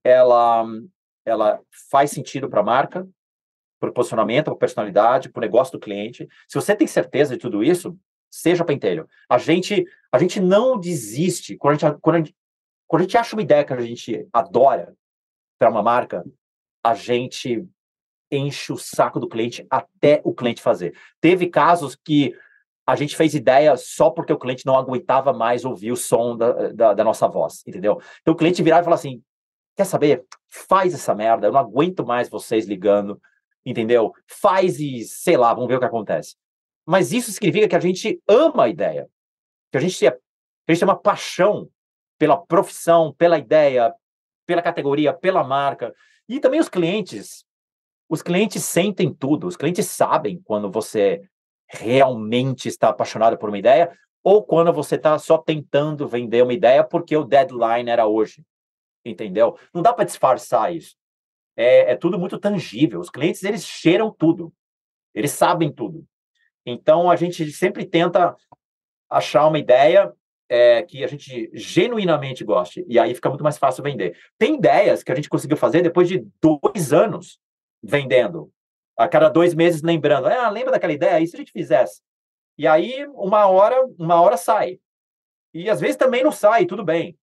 ela, 0.02 0.64
ela 1.24 1.60
faz 1.90 2.10
sentido 2.12 2.48
para 2.48 2.60
a 2.60 2.64
marca, 2.64 3.06
para 3.78 3.90
o 3.90 3.92
posicionamento, 3.92 4.44
para 4.46 4.54
a 4.54 4.58
personalidade, 4.58 5.30
para 5.30 5.40
o 5.40 5.42
negócio 5.42 5.72
do 5.72 5.80
cliente. 5.80 6.26
Se 6.46 6.54
você 6.54 6.74
tem 6.74 6.86
certeza 6.86 7.34
de 7.34 7.40
tudo 7.40 7.64
isso, 7.64 7.96
seja 8.30 8.64
pentelho. 8.64 9.08
A 9.28 9.38
gente, 9.38 9.84
a 10.12 10.18
gente 10.18 10.40
não 10.40 10.78
desiste 10.78 11.56
quando 11.56 11.74
a 11.74 11.78
gente, 11.78 12.00
quando 12.00 12.16
a 12.16 12.18
gente, 12.18 12.36
quando 12.86 13.00
a 13.00 13.04
gente 13.04 13.18
acha 13.18 13.36
uma 13.36 13.42
ideia 13.42 13.64
que 13.64 13.72
a 13.72 13.80
gente 13.80 14.28
adora 14.32 14.94
para 15.58 15.70
uma 15.70 15.82
marca, 15.82 16.24
a 16.82 16.94
gente 16.94 17.66
enche 18.30 18.72
o 18.72 18.78
saco 18.78 19.18
do 19.18 19.28
cliente 19.28 19.66
até 19.68 20.20
o 20.24 20.32
cliente 20.32 20.62
fazer. 20.62 20.96
Teve 21.20 21.48
casos 21.48 21.96
que 21.96 22.34
a 22.86 22.96
gente 22.96 23.16
fez 23.16 23.34
ideia 23.34 23.76
só 23.76 24.10
porque 24.10 24.32
o 24.32 24.38
cliente 24.38 24.66
não 24.66 24.76
aguentava 24.76 25.32
mais 25.32 25.64
ouvir 25.64 25.92
o 25.92 25.96
som 25.96 26.36
da, 26.36 26.72
da, 26.72 26.94
da 26.94 27.04
nossa 27.04 27.28
voz, 27.28 27.62
entendeu? 27.66 28.00
Então 28.20 28.34
o 28.34 28.36
cliente 28.36 28.62
virava 28.62 28.82
e 28.82 28.84
falava 28.84 29.00
assim: 29.00 29.22
quer 29.76 29.84
saber? 29.84 30.24
Faz 30.48 30.94
essa 30.94 31.14
merda, 31.14 31.46
eu 31.46 31.52
não 31.52 31.60
aguento 31.60 32.04
mais 32.04 32.28
vocês 32.28 32.66
ligando, 32.66 33.20
entendeu? 33.64 34.12
Faz 34.26 34.80
e 34.80 35.04
sei 35.04 35.36
lá, 35.36 35.52
vamos 35.54 35.68
ver 35.68 35.76
o 35.76 35.78
que 35.78 35.84
acontece. 35.84 36.36
Mas 36.90 37.12
isso 37.12 37.31
significa 37.31 37.68
que 37.68 37.76
a 37.76 37.81
gente 37.81 38.20
ama 38.26 38.64
a 38.64 38.68
ideia, 38.68 39.09
que 39.70 39.79
a 39.79 39.81
gente, 39.81 40.05
é, 40.05 40.09
a 40.09 40.72
gente 40.72 40.81
tem 40.81 40.88
uma 40.88 40.98
paixão 40.98 41.70
pela 42.18 42.37
profissão, 42.37 43.14
pela 43.16 43.38
ideia, 43.38 43.94
pela 44.44 44.61
categoria, 44.61 45.12
pela 45.12 45.44
marca. 45.44 45.94
E 46.29 46.40
também 46.40 46.59
os 46.59 46.68
clientes. 46.68 47.44
Os 48.09 48.22
clientes 48.22 48.64
sentem 48.64 49.14
tudo, 49.14 49.46
os 49.46 49.57
clientes 49.57 49.87
sabem 49.87 50.42
quando 50.42 50.68
você 50.68 51.22
realmente 51.68 52.66
está 52.66 52.88
apaixonado 52.88 53.38
por 53.38 53.50
uma 53.50 53.59
ideia, 53.59 53.96
ou 54.24 54.42
quando 54.42 54.72
você 54.72 54.96
está 54.96 55.16
só 55.16 55.38
tentando 55.38 56.09
vender 56.09 56.42
uma 56.42 56.53
ideia 56.53 56.83
porque 56.83 57.16
o 57.16 57.22
deadline 57.22 57.88
era 57.88 58.09
hoje. 58.09 58.44
Entendeu? 59.05 59.57
Não 59.72 59.81
dá 59.81 59.92
para 59.92 60.07
disfarçar 60.07 60.74
isso. 60.74 60.96
É, 61.57 61.92
é, 61.92 61.94
tudo 61.94 62.18
muito 62.18 62.37
tangível. 62.37 62.98
Os 62.98 63.11
clientes, 63.11 63.44
eles 63.44 63.64
cheiram 63.64 64.12
tudo. 64.12 64.53
Eles 65.14 65.31
sabem 65.31 65.72
tudo. 65.72 66.05
Então, 66.64 67.11
a 67.11 67.16
gente 67.16 67.51
sempre 67.53 67.87
tenta 67.87 68.37
achar 69.09 69.46
uma 69.46 69.59
ideia 69.59 70.12
é, 70.49 70.83
que 70.83 71.05
a 71.05 71.07
gente 71.07 71.51
genuinamente 71.55 72.44
goste. 72.44 72.85
E 72.88 72.99
aí 72.99 73.14
fica 73.14 73.29
muito 73.29 73.44
mais 73.44 73.57
fácil 73.57 73.85
vender. 73.85 74.16
Tem 74.37 74.57
ideias 74.57 75.03
que 75.03 75.12
a 75.12 75.14
gente 75.14 75.29
conseguiu 75.29 75.57
fazer 75.57 75.83
depois 75.83 76.09
de 76.09 76.27
dois 76.42 76.92
anos 76.92 77.38
vendendo. 77.83 78.53
A 78.96 79.09
cada 79.09 79.29
dois 79.29 79.55
meses 79.55 79.81
lembrando. 79.81 80.27
Ah, 80.27 80.51
lembra 80.51 80.73
daquela 80.73 80.92
ideia? 80.92 81.20
E 81.20 81.27
se 81.27 81.37
a 81.37 81.38
gente 81.38 81.53
fizesse? 81.53 82.03
E 82.59 82.66
aí, 82.66 83.07
uma 83.14 83.46
hora, 83.46 83.77
uma 83.99 84.20
hora 84.20 84.37
sai. 84.37 84.79
E 85.55 85.70
às 85.70 85.81
vezes 85.81 85.96
também 85.96 86.23
não 86.23 86.33
sai, 86.33 86.66
tudo 86.66 86.85
bem. 86.85 87.16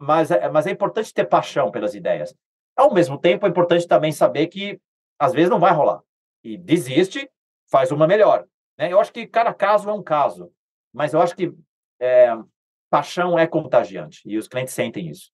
Mas 0.00 0.30
é, 0.30 0.48
mas 0.50 0.66
é 0.66 0.70
importante 0.70 1.14
ter 1.14 1.24
paixão 1.24 1.70
pelas 1.70 1.94
ideias. 1.94 2.34
Ao 2.76 2.92
mesmo 2.92 3.18
tempo, 3.18 3.46
é 3.46 3.48
importante 3.48 3.86
também 3.86 4.12
saber 4.12 4.48
que 4.48 4.80
às 5.18 5.32
vezes 5.32 5.48
não 5.48 5.60
vai 5.60 5.72
rolar. 5.72 6.00
E 6.44 6.58
desiste, 6.58 7.30
faz 7.72 7.90
uma 7.90 8.06
melhor. 8.06 8.44
Né? 8.78 8.92
Eu 8.92 9.00
acho 9.00 9.10
que 9.10 9.26
cada 9.26 9.54
caso 9.54 9.88
é 9.88 9.92
um 9.92 10.02
caso. 10.02 10.52
Mas 10.92 11.14
eu 11.14 11.22
acho 11.22 11.34
que 11.34 11.50
é, 11.98 12.30
paixão 12.90 13.38
é 13.38 13.46
contagiante 13.46 14.20
e 14.26 14.36
os 14.36 14.46
clientes 14.46 14.74
sentem 14.74 15.08
isso. 15.08 15.30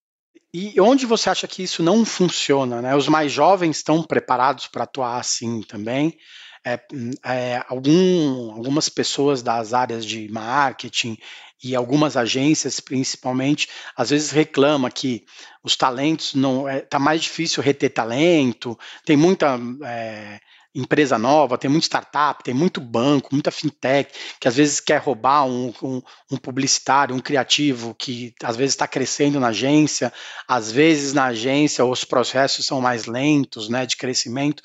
E 0.55 0.81
onde 0.81 1.05
você 1.05 1.29
acha 1.29 1.48
que 1.48 1.62
isso 1.62 1.83
não 1.83 2.05
funciona? 2.05 2.81
Né? 2.81 2.94
Os 2.94 3.09
mais 3.09 3.33
jovens 3.33 3.79
estão 3.79 4.03
preparados 4.03 4.68
para 4.68 4.85
atuar 4.85 5.18
assim 5.18 5.62
também? 5.62 6.16
É, 6.64 6.81
é, 7.24 7.64
algum, 7.68 8.53
algumas 8.53 8.88
pessoas 8.88 9.42
das 9.42 9.74
áreas 9.74 10.05
de 10.05 10.29
marketing 10.31 11.16
e 11.62 11.74
algumas 11.74 12.16
agências, 12.16 12.79
principalmente, 12.79 13.68
às 13.96 14.11
vezes 14.11 14.31
reclama 14.31 14.90
que 14.90 15.24
os 15.62 15.77
talentos 15.77 16.35
não 16.35 16.68
é, 16.68 16.81
tá 16.81 16.98
mais 16.98 17.22
difícil 17.22 17.62
reter 17.62 17.90
talento, 17.90 18.79
tem 19.05 19.16
muita 19.16 19.59
é, 19.85 20.38
empresa 20.79 21.19
nova, 21.19 21.59
tem 21.59 21.69
muita 21.69 21.87
startup, 21.87 22.43
tem 22.45 22.55
muito 22.55 22.81
banco, 22.81 23.31
muita 23.33 23.51
fintech, 23.51 24.12
que 24.41 24.47
às 24.47 24.57
vezes 24.57 24.79
quer 24.79 25.01
roubar 25.01 25.45
um, 25.45 25.73
um, 25.83 26.03
um 26.31 26.37
publicitário, 26.37 27.14
um 27.14 27.21
criativo, 27.21 27.95
que 27.95 28.33
às 28.43 28.57
vezes 28.57 28.75
está 28.75 28.87
crescendo 28.87 29.41
na 29.41 29.49
agência, 29.49 30.12
às 30.47 30.71
vezes 30.71 31.12
na 31.12 31.27
agência 31.27 31.85
os 31.85 32.05
processos 32.05 32.64
são 32.64 32.81
mais 32.81 33.07
lentos, 33.07 33.69
né, 33.69 33.85
de 33.85 33.97
crescimento. 33.97 34.62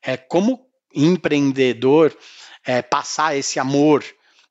É, 0.00 0.16
como 0.16 0.66
empreendedor, 0.94 2.16
é, 2.64 2.80
passar 2.80 3.36
esse 3.36 3.58
amor 3.58 4.04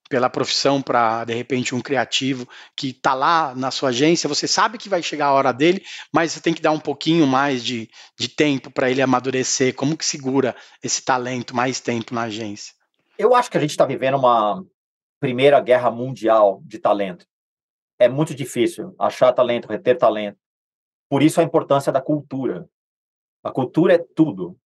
pela 0.09 0.29
profissão 0.29 0.81
para, 0.81 1.25
de 1.25 1.33
repente, 1.33 1.73
um 1.73 1.81
criativo 1.81 2.47
que 2.75 2.89
está 2.89 3.13
lá 3.13 3.55
na 3.55 3.71
sua 3.71 3.89
agência, 3.89 4.29
você 4.29 4.47
sabe 4.47 4.77
que 4.77 4.89
vai 4.89 5.01
chegar 5.01 5.27
a 5.27 5.33
hora 5.33 5.51
dele, 5.51 5.83
mas 6.13 6.31
você 6.31 6.41
tem 6.41 6.53
que 6.53 6.61
dar 6.61 6.71
um 6.71 6.79
pouquinho 6.79 7.25
mais 7.25 7.63
de, 7.63 7.89
de 8.17 8.29
tempo 8.29 8.69
para 8.69 8.89
ele 8.89 9.01
amadurecer. 9.01 9.73
Como 9.73 9.97
que 9.97 10.05
segura 10.05 10.55
esse 10.83 11.03
talento 11.03 11.55
mais 11.55 11.79
tempo 11.79 12.13
na 12.13 12.23
agência? 12.23 12.73
Eu 13.17 13.35
acho 13.35 13.49
que 13.49 13.57
a 13.57 13.61
gente 13.61 13.71
está 13.71 13.85
vivendo 13.85 14.17
uma 14.17 14.63
primeira 15.19 15.59
guerra 15.59 15.89
mundial 15.89 16.61
de 16.65 16.77
talento. 16.77 17.25
É 17.97 18.07
muito 18.07 18.35
difícil 18.35 18.93
achar 18.99 19.31
talento, 19.33 19.67
reter 19.67 19.97
talento. 19.97 20.37
Por 21.09 21.23
isso 21.23 21.39
a 21.39 21.43
importância 21.43 21.91
da 21.91 22.01
cultura. 22.01 22.67
A 23.43 23.51
cultura 23.51 23.95
é 23.95 24.05
tudo. 24.15 24.57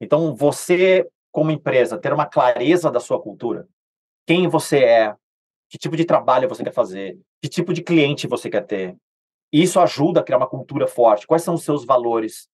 Então, 0.00 0.34
você, 0.34 1.08
como 1.32 1.50
empresa, 1.50 1.98
ter 1.98 2.12
uma 2.12 2.26
clareza 2.26 2.90
da 2.90 3.00
sua 3.00 3.20
cultura, 3.20 3.66
quem 4.26 4.48
você 4.48 4.78
é, 4.78 5.16
que 5.68 5.78
tipo 5.78 5.96
de 5.96 6.04
trabalho 6.04 6.48
você 6.48 6.64
quer 6.64 6.72
fazer, 6.72 7.18
que 7.40 7.48
tipo 7.48 7.72
de 7.72 7.82
cliente 7.82 8.26
você 8.26 8.50
quer 8.50 8.66
ter. 8.66 8.96
Isso 9.52 9.80
ajuda 9.80 10.20
a 10.20 10.22
criar 10.22 10.38
uma 10.38 10.48
cultura 10.48 10.86
forte. 10.86 11.26
Quais 11.26 11.42
são 11.42 11.54
os 11.54 11.62
seus 11.62 11.84
valores? 11.84 12.48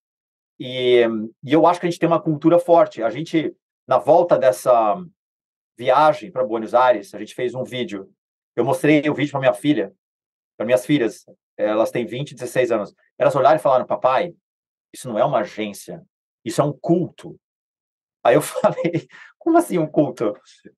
E, 0.58 1.00
e 1.42 1.52
eu 1.52 1.66
acho 1.66 1.80
que 1.80 1.86
a 1.86 1.90
gente 1.90 1.98
tem 1.98 2.08
uma 2.08 2.20
cultura 2.20 2.58
forte. 2.58 3.02
A 3.02 3.10
gente, 3.10 3.54
na 3.86 3.98
volta 3.98 4.38
dessa 4.38 4.96
viagem 5.76 6.30
para 6.30 6.44
Buenos 6.44 6.74
Aires, 6.74 7.14
a 7.14 7.18
gente 7.18 7.34
fez 7.34 7.54
um 7.54 7.64
vídeo. 7.64 8.12
Eu 8.54 8.64
mostrei 8.64 9.08
o 9.08 9.14
vídeo 9.14 9.30
para 9.30 9.40
minha 9.40 9.54
filha, 9.54 9.92
para 10.56 10.66
minhas 10.66 10.84
filhas. 10.84 11.24
Elas 11.56 11.90
têm 11.90 12.04
20 12.04 12.32
e 12.32 12.34
16 12.34 12.70
anos. 12.70 12.94
Elas 13.18 13.34
olharam 13.34 13.56
e 13.56 13.62
falaram: 13.62 13.86
Papai, 13.86 14.34
isso 14.92 15.08
não 15.08 15.18
é 15.18 15.24
uma 15.24 15.40
agência, 15.40 16.04
isso 16.44 16.60
é 16.60 16.64
um 16.64 16.72
culto. 16.72 17.38
Aí 18.22 18.34
eu 18.34 18.42
falei, 18.42 19.08
como 19.38 19.58
assim 19.58 19.78
um 19.78 19.86
culto? 19.86 20.34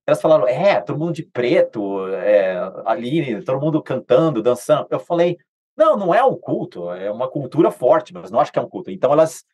Elas 0.07 0.21
falaram, 0.21 0.47
é, 0.49 0.81
todo 0.81 0.99
mundo 0.99 1.13
de 1.13 1.25
preto, 1.25 2.09
é, 2.09 2.57
ali, 2.87 3.43
todo 3.45 3.61
mundo 3.61 3.83
cantando, 3.83 4.43
dançando. 4.43 4.87
Eu 4.91 4.99
falei, 4.99 5.37
não, 5.77 5.97
não 5.97 6.15
é 6.15 6.25
um 6.25 6.37
culto, 6.37 6.91
é 6.91 7.11
uma 7.11 7.29
cultura 7.29 7.71
forte, 7.71 8.13
mas 8.15 8.31
não 8.31 8.41
acho 8.41 8.53
que 8.53 8.59
é 8.59 8.63
um 8.63 8.69
culto. 8.69 8.91
Então 8.91 9.13
elas 9.13 9.45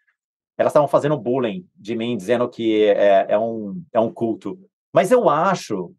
elas 0.61 0.73
estavam 0.73 0.89
fazendo 0.89 1.17
bullying 1.17 1.67
de 1.75 1.97
mim, 1.97 2.19
dizendo 2.19 2.47
que 2.47 2.85
é, 2.85 3.25
é, 3.31 3.39
um, 3.39 3.83
é 3.95 3.99
um 3.99 4.13
culto. 4.13 4.59
Mas 4.93 5.11
eu 5.11 5.27
acho 5.27 5.91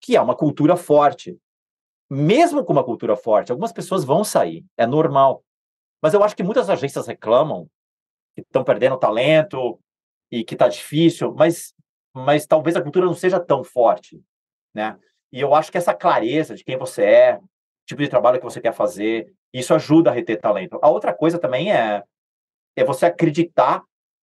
que 0.00 0.14
é 0.14 0.20
uma 0.20 0.36
cultura 0.36 0.76
forte. 0.76 1.36
Mesmo 2.08 2.64
com 2.64 2.72
uma 2.72 2.84
cultura 2.84 3.16
forte, 3.16 3.50
algumas 3.50 3.72
pessoas 3.72 4.04
vão 4.04 4.22
sair, 4.22 4.64
é 4.76 4.86
normal. 4.86 5.42
Mas 6.00 6.14
eu 6.14 6.22
acho 6.22 6.36
que 6.36 6.44
muitas 6.44 6.70
agências 6.70 7.08
reclamam 7.08 7.68
que 8.36 8.42
estão 8.42 8.62
perdendo 8.62 8.96
talento, 8.96 9.76
e 10.30 10.44
que 10.44 10.54
está 10.54 10.68
difícil, 10.68 11.34
mas, 11.34 11.74
mas 12.14 12.46
talvez 12.46 12.76
a 12.76 12.82
cultura 12.82 13.06
não 13.06 13.14
seja 13.14 13.40
tão 13.40 13.62
forte, 13.62 14.20
né? 14.74 14.98
E 15.32 15.40
eu 15.40 15.54
acho 15.54 15.70
que 15.70 15.78
essa 15.78 15.94
clareza 15.94 16.54
de 16.54 16.64
quem 16.64 16.76
você 16.76 17.04
é, 17.04 17.40
tipo 17.86 18.02
de 18.02 18.08
trabalho 18.08 18.38
que 18.38 18.44
você 18.44 18.60
quer 18.60 18.72
fazer, 18.72 19.32
isso 19.52 19.74
ajuda 19.74 20.10
a 20.10 20.12
reter 20.12 20.40
talento. 20.40 20.78
A 20.82 20.88
outra 20.88 21.12
coisa 21.12 21.38
também 21.38 21.72
é, 21.72 22.02
é 22.74 22.84
você 22.84 23.06
acreditar 23.06 23.82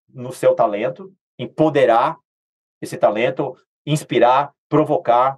no 0.09 0.31
seu 0.31 0.53
talento, 0.53 1.13
empoderar 1.37 2.17
esse 2.81 2.97
talento, 2.97 3.55
inspirar, 3.85 4.53
provocar, 4.69 5.37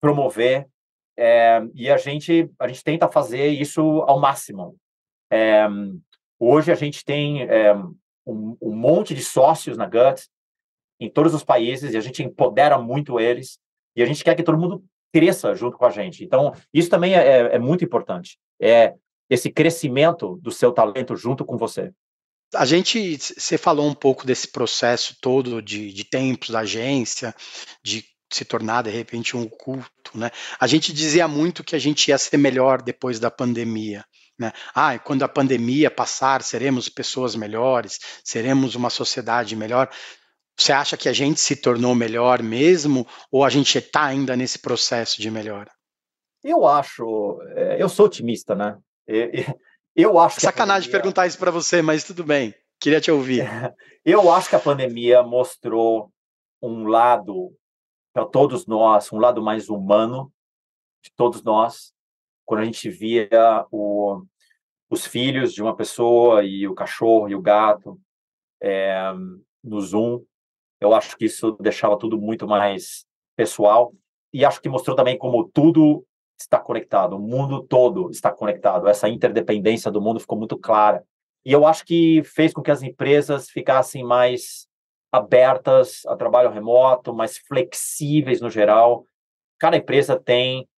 promover, 0.00 0.68
é, 1.16 1.62
e 1.74 1.90
a 1.90 1.96
gente 1.96 2.50
a 2.58 2.68
gente 2.68 2.84
tenta 2.84 3.08
fazer 3.08 3.48
isso 3.48 3.80
ao 4.02 4.20
máximo. 4.20 4.76
É, 5.30 5.66
hoje 6.38 6.70
a 6.70 6.74
gente 6.74 7.04
tem 7.04 7.42
é, 7.42 7.74
um, 8.26 8.56
um 8.60 8.74
monte 8.74 9.14
de 9.14 9.22
sócios 9.22 9.76
na 9.76 9.86
Guts 9.86 10.28
em 10.98 11.10
todos 11.10 11.34
os 11.34 11.44
países 11.44 11.94
e 11.94 11.96
a 11.96 12.00
gente 12.00 12.22
empodera 12.22 12.78
muito 12.78 13.20
eles 13.20 13.58
e 13.94 14.02
a 14.02 14.06
gente 14.06 14.24
quer 14.24 14.34
que 14.34 14.42
todo 14.42 14.58
mundo 14.58 14.84
cresça 15.12 15.54
junto 15.54 15.78
com 15.78 15.86
a 15.86 15.90
gente. 15.90 16.24
Então, 16.24 16.52
isso 16.72 16.90
também 16.90 17.14
é, 17.14 17.26
é, 17.26 17.38
é 17.54 17.58
muito 17.58 17.84
importante. 17.84 18.38
É 18.60 18.94
esse 19.28 19.50
crescimento 19.50 20.38
do 20.42 20.50
seu 20.50 20.72
talento 20.72 21.16
junto 21.16 21.44
com 21.44 21.56
você. 21.56 21.92
A 22.54 22.64
gente, 22.64 23.18
você 23.18 23.58
falou 23.58 23.88
um 23.88 23.94
pouco 23.94 24.26
desse 24.26 24.48
processo 24.48 25.16
todo 25.20 25.60
de, 25.60 25.92
de 25.92 26.04
tempos 26.04 26.50
da 26.50 26.60
agência, 26.60 27.34
de 27.82 28.04
se 28.30 28.44
tornar 28.44 28.82
de 28.82 28.90
repente 28.90 29.36
um 29.36 29.48
culto, 29.48 30.10
né? 30.14 30.30
A 30.58 30.66
gente 30.66 30.92
dizia 30.92 31.26
muito 31.26 31.64
que 31.64 31.74
a 31.74 31.78
gente 31.78 32.08
ia 32.08 32.18
ser 32.18 32.36
melhor 32.36 32.82
depois 32.82 33.18
da 33.18 33.30
pandemia. 33.30 34.04
Né? 34.38 34.52
Ah, 34.74 34.98
quando 34.98 35.22
a 35.22 35.28
pandemia 35.28 35.90
passar, 35.90 36.42
seremos 36.42 36.88
pessoas 36.88 37.34
melhores, 37.34 37.98
seremos 38.22 38.74
uma 38.74 38.90
sociedade 38.90 39.56
melhor. 39.56 39.90
Você 40.56 40.72
acha 40.72 40.96
que 40.96 41.08
a 41.08 41.12
gente 41.12 41.40
se 41.40 41.56
tornou 41.56 41.94
melhor 41.94 42.42
mesmo 42.42 43.06
ou 43.30 43.44
a 43.44 43.50
gente 43.50 43.78
está 43.78 44.04
ainda 44.04 44.36
nesse 44.36 44.58
processo 44.58 45.20
de 45.20 45.30
melhora? 45.30 45.70
Eu 46.42 46.66
acho, 46.66 47.40
é, 47.54 47.82
eu 47.82 47.88
sou 47.88 48.06
otimista, 48.06 48.54
né? 48.54 48.78
Eu 49.98 50.18
acho. 50.18 50.42
Sacanagem 50.42 50.88
pandemia... 50.88 51.00
perguntar 51.00 51.26
isso 51.26 51.38
para 51.38 51.50
você, 51.50 51.80
mas 51.80 52.04
tudo 52.04 52.22
bem. 52.22 52.54
Queria 52.78 53.00
te 53.00 53.10
ouvir. 53.10 53.44
Eu 54.04 54.30
acho 54.30 54.50
que 54.50 54.56
a 54.56 54.60
pandemia 54.60 55.22
mostrou 55.22 56.12
um 56.62 56.86
lado 56.86 57.50
para 58.12 58.26
todos 58.26 58.66
nós, 58.66 59.10
um 59.10 59.18
lado 59.18 59.42
mais 59.42 59.70
humano 59.70 60.30
de 61.02 61.10
todos 61.16 61.42
nós, 61.42 61.94
quando 62.46 62.60
a 62.60 62.64
gente 62.64 62.88
via 62.88 63.28
o, 63.70 64.22
os 64.88 65.04
filhos 65.04 65.52
de 65.52 65.62
uma 65.62 65.76
pessoa 65.76 66.44
e 66.44 66.66
o 66.66 66.74
cachorro 66.74 67.28
e 67.28 67.34
o 67.34 67.42
gato 67.42 68.00
é, 68.62 69.12
no 69.62 69.80
Zoom, 69.80 70.24
eu 70.80 70.94
acho 70.94 71.16
que 71.16 71.26
isso 71.26 71.52
deixava 71.60 71.98
tudo 71.98 72.16
muito 72.18 72.46
mais 72.46 73.04
pessoal 73.36 73.92
e 74.32 74.44
acho 74.44 74.60
que 74.60 74.68
mostrou 74.68 74.96
também 74.96 75.18
como 75.18 75.48
tudo 75.48 76.06
está 76.38 76.58
conectado, 76.58 77.16
o 77.16 77.18
mundo 77.18 77.62
todo 77.62 78.10
está 78.10 78.30
conectado, 78.30 78.88
essa 78.88 79.08
interdependência 79.08 79.90
do 79.90 80.00
mundo 80.00 80.20
ficou 80.20 80.38
muito 80.38 80.58
clara. 80.58 81.02
E 81.44 81.52
eu 81.52 81.66
acho 81.66 81.84
que 81.84 82.22
fez 82.24 82.52
com 82.52 82.62
que 82.62 82.70
as 82.70 82.82
empresas 82.82 83.48
ficassem 83.48 84.04
mais 84.04 84.66
abertas 85.10 86.04
a 86.06 86.16
trabalho 86.16 86.50
remoto, 86.50 87.14
mais 87.14 87.38
flexíveis 87.38 88.40
no 88.40 88.50
geral. 88.50 89.06
Cada 89.58 89.76
empresa 89.76 90.18
tem 90.18 90.68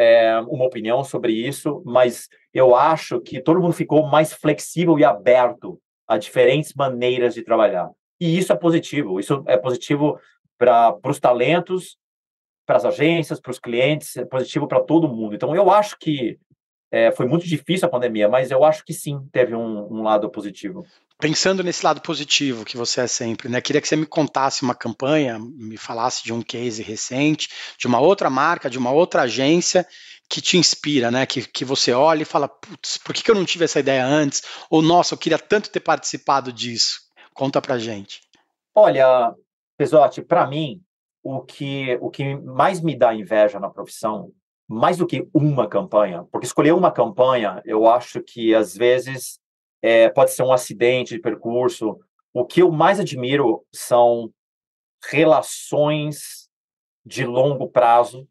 é, 0.00 0.40
uma 0.48 0.64
opinião 0.64 1.04
sobre 1.04 1.32
isso, 1.32 1.82
mas 1.84 2.28
eu 2.54 2.74
acho 2.74 3.20
que 3.20 3.40
todo 3.40 3.60
mundo 3.60 3.72
ficou 3.72 4.06
mais 4.06 4.32
flexível 4.32 4.98
e 4.98 5.04
aberto 5.04 5.80
a 6.08 6.16
diferentes 6.16 6.72
maneiras 6.74 7.34
de 7.34 7.42
trabalhar. 7.42 7.90
E 8.20 8.38
isso 8.38 8.52
é 8.52 8.56
positivo. 8.56 9.20
Isso 9.20 9.42
é 9.46 9.56
positivo 9.56 10.18
para 10.58 10.98
os 11.04 11.20
talentos 11.20 11.98
para 12.70 12.76
as 12.76 12.84
agências, 12.84 13.40
para 13.40 13.50
os 13.50 13.58
clientes, 13.58 14.16
é 14.16 14.24
positivo 14.24 14.68
para 14.68 14.80
todo 14.80 15.08
mundo. 15.08 15.34
Então, 15.34 15.56
eu 15.56 15.72
acho 15.72 15.98
que 15.98 16.38
é, 16.90 17.12
foi 17.12 17.26
muito 17.26 17.46
difícil 17.46 17.86
a 17.86 17.90
pandemia, 17.90 18.28
mas 18.28 18.50
eu 18.50 18.64
acho 18.64 18.84
que 18.84 18.92
sim, 18.92 19.20
teve 19.32 19.54
um, 19.54 19.86
um, 19.92 20.02
lado 20.02 20.28
positivo. 20.28 20.84
Pensando 21.18 21.62
nesse 21.62 21.84
lado 21.84 22.00
positivo 22.00 22.64
que 22.64 22.76
você 22.76 23.02
é 23.02 23.06
sempre, 23.06 23.48
né? 23.48 23.60
Queria 23.60 23.80
que 23.80 23.86
você 23.86 23.94
me 23.94 24.06
contasse 24.06 24.62
uma 24.62 24.74
campanha, 24.74 25.38
me 25.38 25.76
falasse 25.76 26.24
de 26.24 26.32
um 26.32 26.42
case 26.42 26.82
recente, 26.82 27.48
de 27.78 27.86
uma 27.86 28.00
outra 28.00 28.28
marca, 28.28 28.68
de 28.68 28.78
uma 28.78 28.90
outra 28.90 29.22
agência 29.22 29.86
que 30.28 30.40
te 30.40 30.56
inspira, 30.56 31.10
né? 31.10 31.26
Que, 31.26 31.46
que 31.46 31.64
você 31.64 31.92
olha 31.92 32.22
e 32.22 32.26
fala, 32.26 32.48
putz, 32.48 32.98
por 32.98 33.14
que, 33.14 33.22
que 33.22 33.30
eu 33.30 33.34
não 33.34 33.44
tive 33.44 33.64
essa 33.64 33.80
ideia 33.80 34.04
antes? 34.04 34.42
Ou, 34.68 34.82
nossa, 34.82 35.14
eu 35.14 35.18
queria 35.18 35.38
tanto 35.38 35.70
ter 35.70 35.80
participado 35.80 36.52
disso. 36.52 37.00
Conta 37.34 37.60
pra 37.60 37.78
gente. 37.78 38.20
Olha, 38.74 39.34
Pesote, 39.76 40.22
para 40.22 40.46
mim, 40.46 40.82
o 41.22 41.40
que, 41.42 41.98
o 42.00 42.10
que 42.10 42.34
mais 42.36 42.80
me 42.80 42.96
dá 42.96 43.14
inveja 43.14 43.60
na 43.60 43.68
profissão, 43.68 44.32
mais 44.72 44.96
do 44.96 45.06
que 45.06 45.28
uma 45.34 45.68
campanha, 45.68 46.22
porque 46.30 46.46
escolher 46.46 46.72
uma 46.72 46.92
campanha, 46.92 47.60
eu 47.64 47.88
acho 47.88 48.22
que 48.22 48.54
às 48.54 48.76
vezes 48.76 49.40
é, 49.82 50.08
pode 50.08 50.30
ser 50.30 50.44
um 50.44 50.52
acidente 50.52 51.12
de 51.12 51.20
percurso. 51.20 51.98
O 52.32 52.46
que 52.46 52.62
eu 52.62 52.70
mais 52.70 53.00
admiro 53.00 53.66
são 53.74 54.32
relações 55.04 56.48
de 57.04 57.24
longo 57.24 57.68
prazo 57.68 58.28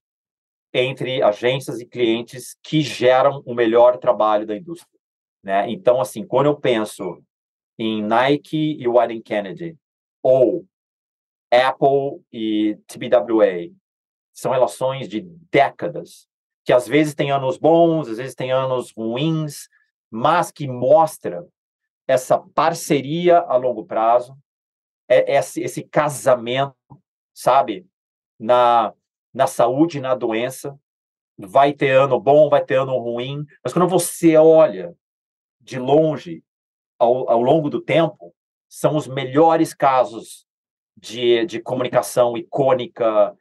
entre 0.74 1.22
agências 1.22 1.82
e 1.82 1.86
clientes 1.86 2.56
que 2.64 2.80
geram 2.80 3.44
o 3.46 3.54
melhor 3.54 3.98
trabalho 3.98 4.48
da 4.48 4.56
indústria. 4.56 4.98
Né? 5.44 5.70
Então, 5.70 6.00
assim, 6.00 6.26
quando 6.26 6.46
eu 6.46 6.56
penso 6.56 7.22
em 7.78 8.02
Nike 8.02 8.78
e 8.80 8.88
Warren 8.88 9.22
Kennedy, 9.22 9.76
ou 10.24 10.66
Apple 11.52 12.24
e 12.32 12.78
TBWA, 12.88 13.74
são 14.32 14.54
relações 14.54 15.10
de 15.10 15.20
décadas, 15.52 16.29
que 16.70 16.74
às 16.74 16.88
vezes 16.88 17.16
tem 17.16 17.32
anos 17.32 17.58
bons, 17.58 18.08
às 18.10 18.18
vezes 18.18 18.36
tem 18.36 18.52
anos 18.52 18.92
ruins, 18.92 19.68
mas 20.08 20.52
que 20.52 20.68
mostra 20.68 21.44
essa 22.08 22.38
parceria 22.38 23.40
a 23.40 23.56
longo 23.56 23.88
prazo, 23.88 24.38
é 25.08 25.36
esse, 25.36 25.64
esse 25.64 25.82
casamento, 25.82 26.76
sabe, 27.34 27.88
na, 28.40 28.94
na 29.34 29.48
saúde 29.48 30.00
na 30.00 30.14
doença. 30.14 30.80
Vai 31.36 31.74
ter 31.74 31.90
ano 31.90 32.20
bom, 32.20 32.52
vai 32.52 32.64
ter 32.64 32.76
ano 32.76 33.00
ruim, 33.00 33.48
mas 33.64 33.74
quando 33.74 33.90
você 33.90 34.38
olha 34.38 34.96
de 35.60 35.80
longe, 35.80 36.44
ao, 37.00 37.28
ao 37.32 37.42
longo 37.42 37.72
do 37.72 37.82
tempo, 37.82 38.32
são 38.68 38.96
os 38.96 39.08
melhores 39.08 39.74
casos 39.74 40.46
de, 40.96 41.48
de 41.48 41.60
comunicação 41.60 42.38
icônica, 42.38 43.36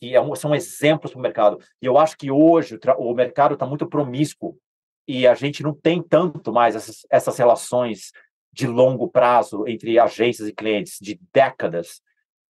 que 0.00 0.14
é 0.14 0.20
um, 0.20 0.34
são 0.34 0.54
exemplos 0.54 1.12
para 1.12 1.18
o 1.18 1.22
mercado. 1.22 1.58
E 1.80 1.86
eu 1.86 1.98
acho 1.98 2.16
que 2.16 2.30
hoje 2.30 2.76
o, 2.98 3.10
o 3.10 3.14
mercado 3.14 3.54
está 3.54 3.66
muito 3.66 3.86
promíscuo 3.86 4.58
e 5.06 5.26
a 5.26 5.34
gente 5.34 5.62
não 5.62 5.74
tem 5.74 6.02
tanto 6.02 6.52
mais 6.52 6.74
essas, 6.74 7.06
essas 7.10 7.36
relações 7.38 8.12
de 8.52 8.66
longo 8.66 9.08
prazo 9.08 9.66
entre 9.66 9.98
agências 9.98 10.48
e 10.48 10.52
clientes, 10.52 10.98
de 11.00 11.20
décadas. 11.32 12.00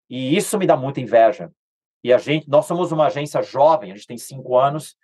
E 0.08 0.36
isso 0.36 0.58
me 0.58 0.66
dá 0.66 0.76
muita 0.76 1.00
inveja. 1.00 1.50
E 2.04 2.12
a 2.12 2.18
gente, 2.18 2.48
nós 2.48 2.66
somos 2.66 2.90
uma 2.90 3.06
agência 3.06 3.40
jovem, 3.42 3.92
a 3.92 3.94
gente 3.94 4.06
tem 4.06 4.18
cinco 4.18 4.58
anos, 4.58 4.96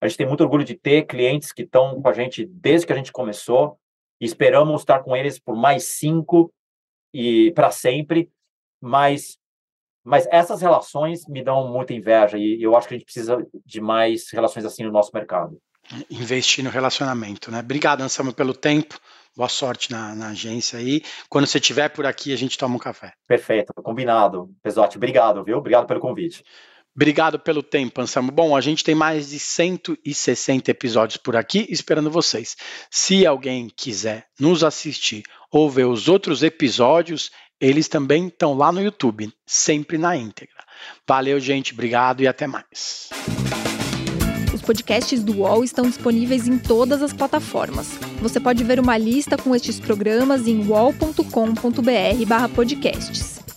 a 0.00 0.08
gente 0.08 0.16
tem 0.16 0.26
muito 0.26 0.42
orgulho 0.42 0.64
de 0.64 0.74
ter 0.74 1.06
clientes 1.06 1.52
que 1.52 1.62
estão 1.62 2.00
com 2.00 2.08
a 2.08 2.12
gente 2.12 2.46
desde 2.46 2.86
que 2.86 2.92
a 2.92 2.96
gente 2.96 3.12
começou, 3.12 3.78
e 4.20 4.24
esperamos 4.24 4.80
estar 4.80 5.00
com 5.00 5.14
eles 5.14 5.38
por 5.38 5.54
mais 5.54 5.84
cinco 5.84 6.52
e 7.12 7.52
para 7.52 7.70
sempre 7.70 8.30
mas 8.80 9.38
mas 10.08 10.26
essas 10.30 10.62
relações 10.62 11.26
me 11.28 11.44
dão 11.44 11.68
muita 11.68 11.92
inveja 11.92 12.38
e 12.38 12.62
eu 12.62 12.74
acho 12.74 12.88
que 12.88 12.94
a 12.94 12.96
gente 12.96 13.04
precisa 13.04 13.46
de 13.64 13.80
mais 13.80 14.30
relações 14.32 14.64
assim 14.64 14.82
no 14.82 14.90
nosso 14.90 15.10
mercado. 15.12 15.58
Investir 16.10 16.64
no 16.64 16.70
relacionamento, 16.70 17.50
né? 17.50 17.60
Obrigado, 17.60 18.00
Anselmo, 18.00 18.32
pelo 18.32 18.54
tempo. 18.54 18.98
Boa 19.36 19.48
sorte 19.48 19.90
na, 19.90 20.14
na 20.14 20.30
agência 20.30 20.78
aí. 20.78 21.02
Quando 21.28 21.46
você 21.46 21.58
estiver 21.58 21.90
por 21.90 22.06
aqui, 22.06 22.32
a 22.32 22.36
gente 22.36 22.56
toma 22.56 22.76
um 22.76 22.78
café. 22.78 23.12
Perfeito, 23.26 23.72
combinado. 23.82 24.50
Pesote, 24.62 24.96
obrigado, 24.96 25.44
viu? 25.44 25.58
Obrigado 25.58 25.86
pelo 25.86 26.00
convite. 26.00 26.42
Obrigado 26.96 27.38
pelo 27.38 27.62
tempo, 27.62 28.00
Anselmo. 28.00 28.32
Bom, 28.32 28.56
a 28.56 28.60
gente 28.60 28.82
tem 28.82 28.94
mais 28.94 29.28
de 29.28 29.38
160 29.38 30.70
episódios 30.70 31.16
por 31.16 31.36
aqui 31.36 31.66
esperando 31.70 32.10
vocês. 32.10 32.56
Se 32.90 33.24
alguém 33.24 33.68
quiser 33.68 34.26
nos 34.40 34.64
assistir 34.64 35.22
ou 35.52 35.70
ver 35.70 35.84
os 35.84 36.08
outros 36.08 36.42
episódios, 36.42 37.30
eles 37.60 37.88
também 37.88 38.28
estão 38.28 38.54
lá 38.54 38.72
no 38.72 38.80
YouTube, 38.80 39.30
sempre 39.46 39.98
na 39.98 40.16
íntegra. 40.16 40.64
Valeu, 41.06 41.38
gente, 41.40 41.72
obrigado 41.72 42.22
e 42.22 42.28
até 42.28 42.46
mais. 42.46 43.10
Os 44.52 44.60
podcasts 44.62 45.22
do 45.22 45.38
UOL 45.38 45.64
estão 45.64 45.86
disponíveis 45.86 46.48
em 46.48 46.58
todas 46.58 47.02
as 47.02 47.12
plataformas. 47.12 47.98
Você 48.20 48.40
pode 48.40 48.64
ver 48.64 48.80
uma 48.80 48.96
lista 48.96 49.36
com 49.36 49.54
estes 49.54 49.78
programas 49.78 50.46
em 50.46 50.66
wall.com.br/podcasts. 50.66 53.37